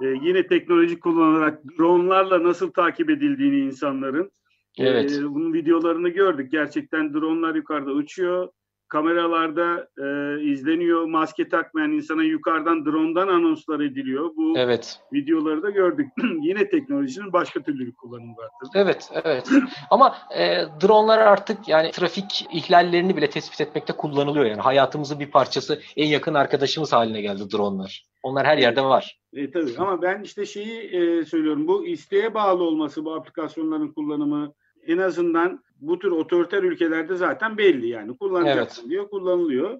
e, 0.00 0.06
yine 0.06 0.46
teknoloji 0.46 1.00
kullanarak 1.00 1.64
dronlarla 1.78 2.44
nasıl 2.44 2.72
takip 2.72 3.10
edildiğini 3.10 3.58
insanların. 3.58 4.30
Evet. 4.78 5.12
E, 5.12 5.24
bunun 5.24 5.52
videolarını 5.52 6.08
gördük. 6.08 6.52
Gerçekten 6.52 7.14
dronlar 7.14 7.54
yukarıda 7.54 7.90
uçuyor 7.90 8.48
kameralarda 8.90 9.88
e, 9.98 10.40
izleniyor. 10.42 11.04
Maske 11.04 11.48
takmayan 11.48 11.92
insana 11.92 12.22
yukarıdan 12.22 12.86
drone'dan 12.86 13.28
anonslar 13.28 13.80
ediliyor. 13.80 14.30
Bu 14.36 14.54
evet. 14.56 14.98
videoları 15.12 15.62
da 15.62 15.70
gördük. 15.70 16.08
Yine 16.40 16.68
teknolojinin 16.68 17.32
başka 17.32 17.60
türlü 17.60 17.86
bir 17.86 17.92
kullanımı 17.92 18.36
vardır. 18.36 18.68
Evet, 18.74 19.10
evet. 19.24 19.50
Ama 19.90 20.16
e, 20.36 20.64
dronelar 20.82 21.18
artık 21.18 21.68
yani 21.68 21.90
trafik 21.90 22.46
ihlallerini 22.52 23.16
bile 23.16 23.30
tespit 23.30 23.60
etmekte 23.60 23.92
kullanılıyor. 23.92 24.44
Yani 24.44 24.60
hayatımızın 24.60 25.20
bir 25.20 25.30
parçası, 25.30 25.80
en 25.96 26.06
yakın 26.06 26.34
arkadaşımız 26.34 26.92
haline 26.92 27.20
geldi 27.20 27.42
dronelar. 27.52 28.04
Onlar 28.22 28.46
her 28.46 28.58
yerde 28.58 28.82
var. 28.82 29.20
E, 29.32 29.50
tabii 29.50 29.74
ama 29.78 30.02
ben 30.02 30.22
işte 30.22 30.46
şeyi 30.46 30.78
e, 30.80 31.24
söylüyorum. 31.24 31.68
Bu 31.68 31.86
isteğe 31.86 32.34
bağlı 32.34 32.64
olması 32.64 33.04
bu 33.04 33.14
aplikasyonların 33.14 33.92
kullanımı 33.92 34.54
en 34.90 34.98
azından 34.98 35.64
bu 35.80 35.98
tür 35.98 36.10
otoriter 36.10 36.62
ülkelerde 36.62 37.16
zaten 37.16 37.58
belli 37.58 37.88
yani 37.88 38.16
kullanacaksın 38.16 38.82
evet. 38.82 38.90
diyor 38.90 39.10
kullanılıyor. 39.10 39.78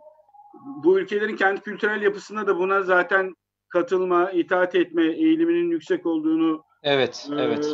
Bu 0.85 0.99
ülkelerin 0.99 1.37
kendi 1.37 1.61
kültürel 1.61 2.03
yapısında 2.03 2.47
da 2.47 2.59
buna 2.59 2.83
zaten 2.83 3.35
katılma, 3.69 4.31
itaat 4.31 4.75
etme 4.75 5.05
eğiliminin 5.05 5.71
yüksek 5.71 6.07
olduğunu 6.07 6.65
Evet, 6.83 7.29
e, 7.33 7.35
evet. 7.35 7.65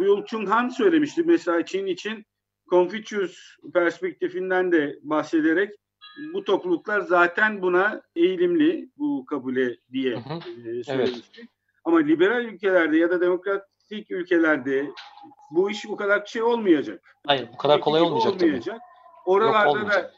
Byul 0.00 0.24
Chung 0.24 0.48
Han 0.48 0.68
söylemişti 0.68 1.22
mesela 1.22 1.64
Çin 1.64 1.86
için 1.86 2.24
Confucius 2.70 3.38
perspektifinden 3.74 4.72
de 4.72 4.98
bahsederek 5.02 5.74
bu 6.34 6.44
topluluklar 6.44 7.00
zaten 7.00 7.62
buna 7.62 8.02
eğilimli 8.16 8.88
bu 8.96 9.26
kabule 9.26 9.76
diye 9.92 10.16
hı 10.16 10.34
hı. 10.34 10.68
E, 10.68 10.84
söylemişti. 10.84 11.40
Evet. 11.40 11.48
Ama 11.84 11.98
liberal 11.98 12.44
ülkelerde 12.44 12.96
ya 12.96 13.10
da 13.10 13.20
demokrat 13.20 13.68
demokratik 13.90 14.10
ülkelerde 14.10 14.90
bu 15.50 15.70
iş 15.70 15.88
bu 15.88 15.96
kadar 15.96 16.26
şey 16.26 16.42
olmayacak. 16.42 17.16
Hayır 17.26 17.48
bu 17.52 17.56
kadar 17.56 17.80
kolay 17.80 18.02
olmayacak, 18.02 18.32
olmayacak. 18.34 18.64
tabii. 18.66 18.78
Oralarda 19.26 19.78
Yok, 19.78 19.90
da 19.90 20.10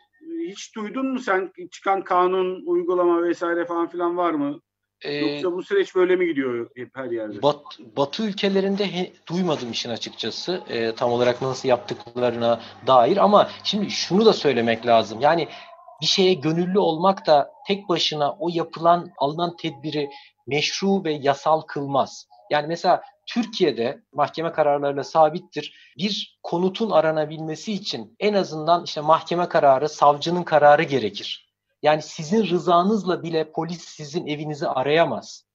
hiç 0.48 0.76
duydun 0.76 1.12
mu 1.12 1.18
sen 1.18 1.52
çıkan 1.70 2.04
kanun, 2.04 2.66
uygulama 2.66 3.22
vesaire 3.22 3.64
falan 3.64 3.88
filan 3.88 4.16
var 4.16 4.30
mı? 4.30 4.60
Ee, 5.02 5.14
Yoksa 5.14 5.52
bu 5.52 5.62
süreç 5.62 5.94
böyle 5.94 6.16
mi 6.16 6.26
gidiyor 6.26 6.70
hep 6.76 6.90
her 6.94 7.10
yerde? 7.10 7.42
Bat, 7.42 7.56
batı 7.96 8.22
ülkelerinde 8.22 8.92
he, 8.92 9.12
duymadım 9.28 9.70
işin 9.70 9.90
açıkçası. 9.90 10.62
E, 10.68 10.94
tam 10.94 11.12
olarak 11.12 11.42
nasıl 11.42 11.68
yaptıklarına 11.68 12.60
dair 12.86 13.16
ama 13.16 13.48
şimdi 13.64 13.90
şunu 13.90 14.26
da 14.26 14.32
söylemek 14.32 14.86
lazım. 14.86 15.20
Yani 15.20 15.48
bir 16.00 16.06
şeye 16.06 16.34
gönüllü 16.34 16.78
olmak 16.78 17.26
da 17.26 17.50
tek 17.66 17.88
başına 17.88 18.32
o 18.32 18.48
yapılan, 18.52 19.10
alınan 19.18 19.56
tedbiri 19.56 20.10
meşru 20.46 21.04
ve 21.04 21.12
yasal 21.12 21.60
kılmaz. 21.60 22.26
Yani 22.50 22.66
mesela 22.66 23.02
Türkiye'de 23.26 24.02
mahkeme 24.12 24.52
kararlarıyla 24.52 25.04
sabittir. 25.04 25.92
Bir 25.98 26.38
konutun 26.42 26.90
aranabilmesi 26.90 27.72
için 27.72 28.16
en 28.20 28.34
azından 28.34 28.84
işte 28.84 29.00
mahkeme 29.00 29.48
kararı, 29.48 29.88
savcının 29.88 30.42
kararı 30.42 30.82
gerekir. 30.82 31.52
Yani 31.82 32.02
sizin 32.02 32.46
rızanızla 32.46 33.22
bile 33.22 33.52
polis 33.52 33.84
sizin 33.84 34.26
evinizi 34.26 34.68
arayamaz. 34.68 35.46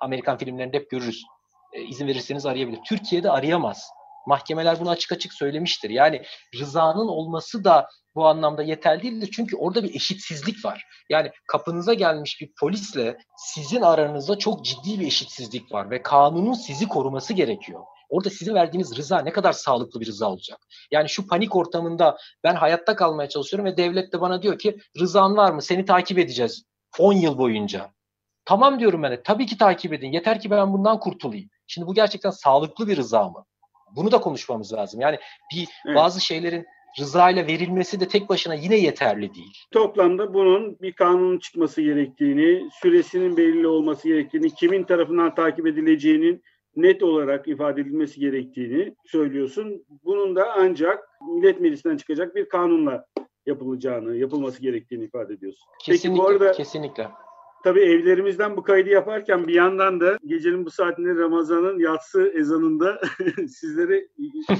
Amerikan 0.00 0.38
filmlerinde 0.38 0.76
hep 0.76 0.90
görürüz. 0.90 1.24
E, 1.72 1.82
izin 1.82 2.06
verirseniz 2.06 2.46
arayabilir. 2.46 2.80
Türkiye'de 2.88 3.30
arayamaz. 3.30 3.90
Mahkemeler 4.26 4.80
bunu 4.80 4.90
açık 4.90 5.12
açık 5.12 5.32
söylemiştir. 5.32 5.90
Yani 5.90 6.22
rızanın 6.60 7.08
olması 7.08 7.64
da 7.64 7.88
bu 8.14 8.26
anlamda 8.26 8.62
yeterli 8.62 9.02
değildir. 9.02 9.30
Çünkü 9.32 9.56
orada 9.56 9.84
bir 9.84 9.94
eşitsizlik 9.94 10.64
var. 10.64 10.84
Yani 11.10 11.30
kapınıza 11.46 11.94
gelmiş 11.94 12.40
bir 12.40 12.52
polisle 12.60 13.18
sizin 13.36 13.82
aranızda 13.82 14.38
çok 14.38 14.64
ciddi 14.64 15.00
bir 15.00 15.06
eşitsizlik 15.06 15.72
var 15.72 15.90
ve 15.90 16.02
kanunun 16.02 16.52
sizi 16.52 16.88
koruması 16.88 17.32
gerekiyor. 17.32 17.80
Orada 18.08 18.30
sizin 18.30 18.54
verdiğiniz 18.54 18.96
rıza 18.96 19.20
ne 19.20 19.32
kadar 19.32 19.52
sağlıklı 19.52 20.00
bir 20.00 20.06
rıza 20.06 20.30
olacak? 20.30 20.58
Yani 20.90 21.08
şu 21.08 21.26
panik 21.26 21.56
ortamında 21.56 22.16
ben 22.44 22.54
hayatta 22.54 22.96
kalmaya 22.96 23.28
çalışıyorum 23.28 23.64
ve 23.72 23.76
devlet 23.76 24.12
de 24.12 24.20
bana 24.20 24.42
diyor 24.42 24.58
ki 24.58 24.78
rızan 25.00 25.36
var 25.36 25.52
mı? 25.52 25.62
Seni 25.62 25.84
takip 25.84 26.18
edeceğiz 26.18 26.64
10 26.98 27.12
yıl 27.12 27.38
boyunca. 27.38 27.90
Tamam 28.44 28.80
diyorum 28.80 29.02
ben 29.02 29.12
de 29.12 29.22
tabii 29.22 29.46
ki 29.46 29.58
takip 29.58 29.92
edin. 29.92 30.12
Yeter 30.12 30.40
ki 30.40 30.50
ben 30.50 30.72
bundan 30.72 31.00
kurtulayım. 31.00 31.50
Şimdi 31.66 31.86
bu 31.86 31.94
gerçekten 31.94 32.30
sağlıklı 32.30 32.88
bir 32.88 32.96
rıza 32.96 33.28
mı? 33.28 33.44
Bunu 33.96 34.12
da 34.12 34.20
konuşmamız 34.20 34.72
lazım. 34.72 35.00
Yani 35.00 35.18
bir 35.54 35.68
evet. 35.86 35.96
bazı 35.96 36.20
şeylerin 36.20 36.66
rıza 37.00 37.30
ile 37.30 37.46
verilmesi 37.46 38.00
de 38.00 38.08
tek 38.08 38.28
başına 38.28 38.54
yine 38.54 38.76
yeterli 38.76 39.34
değil. 39.34 39.64
Toplamda 39.70 40.34
bunun 40.34 40.78
bir 40.80 40.92
kanunun 40.92 41.38
çıkması 41.38 41.82
gerektiğini, 41.82 42.70
süresinin 42.72 43.36
belirli 43.36 43.66
olması 43.66 44.08
gerektiğini, 44.08 44.54
kimin 44.54 44.84
tarafından 44.84 45.34
takip 45.34 45.66
edileceğinin 45.66 46.42
net 46.76 47.02
olarak 47.02 47.48
ifade 47.48 47.80
edilmesi 47.80 48.20
gerektiğini 48.20 48.94
söylüyorsun. 49.06 49.84
Bunun 50.04 50.36
da 50.36 50.52
ancak 50.56 51.08
Millet 51.28 51.60
Meclisi'nden 51.60 51.96
çıkacak 51.96 52.34
bir 52.34 52.48
kanunla 52.48 53.04
yapılacağını, 53.46 54.16
yapılması 54.16 54.62
gerektiğini 54.62 55.04
ifade 55.04 55.34
ediyorsun. 55.34 55.64
Kesinlikle, 55.84 56.08
Peki 56.08 56.22
bu 56.22 56.28
arada 56.28 56.52
kesinlikle. 56.52 57.08
Tabii 57.64 57.80
evlerimizden 57.80 58.56
bu 58.56 58.62
kaydı 58.62 58.88
yaparken 58.88 59.46
bir 59.46 59.54
yandan 59.54 60.00
da 60.00 60.18
gecenin 60.26 60.66
bu 60.66 60.70
saatinde 60.70 61.14
Ramazan'ın 61.14 61.78
yatsı 61.78 62.32
ezanında 62.34 63.00
sizlere 63.48 64.08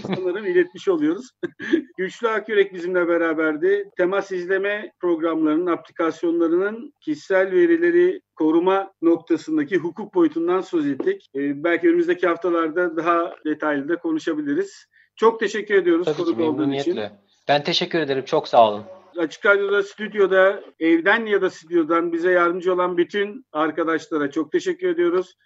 sanırım 0.07 0.47
iletmiş 0.47 0.89
oluyoruz. 0.89 1.31
Güçlü 1.99 2.29
Akyürek 2.29 2.75
bizimle 2.75 3.09
beraberdi. 3.09 3.91
Temas 3.97 4.33
izleme 4.33 4.93
programlarının, 5.01 5.67
aplikasyonlarının 5.67 6.93
kişisel 7.01 7.53
verileri 7.53 8.21
koruma 8.35 8.93
noktasındaki 9.03 9.77
hukuk 9.77 10.15
boyutundan 10.15 10.61
söz 10.61 10.87
ettik. 10.87 11.31
Ee, 11.35 11.65
belki 11.65 11.89
önümüzdeki 11.89 12.27
haftalarda 12.27 12.97
daha 12.97 13.35
detaylı 13.47 13.89
da 13.89 13.97
konuşabiliriz. 13.97 14.87
Çok 15.17 15.41
teşekkür 15.41 15.75
ediyoruz 15.75 16.17
konuk 16.17 16.41
olduğun 16.41 16.73
için. 16.73 17.01
Ben 17.49 17.63
teşekkür 17.63 17.99
ederim. 17.99 18.25
Çok 18.25 18.49
sağ 18.49 18.69
olun. 18.69 18.85
Açık 19.19 19.47
Radyo'da, 19.47 19.83
stüdyoda, 19.83 20.63
evden 20.81 21.27
ya 21.27 21.43
da 21.43 21.51
stüdyodan 21.51 22.13
bize 22.13 22.31
yardımcı 22.31 22.75
olan 22.75 22.97
bütün 22.97 23.47
arkadaşlara 23.53 24.31
çok 24.31 24.53
teşekkür 24.53 24.89
ediyoruz. 24.89 25.37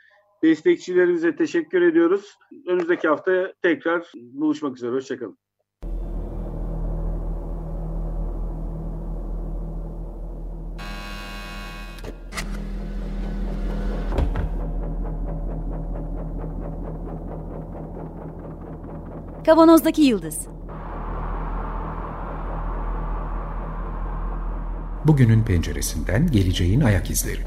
Destekçilerimize 0.43 1.37
teşekkür 1.37 1.83
ediyoruz. 1.83 2.39
Önümüzdeki 2.67 3.09
hafta 3.09 3.53
tekrar 3.63 4.13
buluşmak 4.15 4.77
üzere. 4.77 4.93
Hoşçakalın. 4.93 5.39
Kavanozdaki 19.47 20.03
Yıldız 20.03 20.54
Bugünün 25.07 25.45
penceresinden 25.45 26.27
geleceğin 26.27 26.81
ayak 26.81 27.11
izleri. 27.11 27.41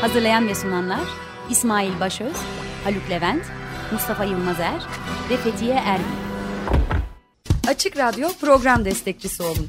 Hazırlayan 0.00 0.48
ve 0.48 0.54
sunanlar 0.54 1.00
İsmail 1.50 2.00
Başöz, 2.00 2.36
Haluk 2.84 3.10
Levent, 3.10 3.42
Mustafa 3.92 4.24
Yılmazer 4.24 4.82
ve 5.30 5.36
Fethiye 5.36 5.74
Erbil. 5.74 6.04
Açık 7.68 7.96
Radyo 7.96 8.28
program 8.40 8.84
destekçisi 8.84 9.42
olun 9.42 9.68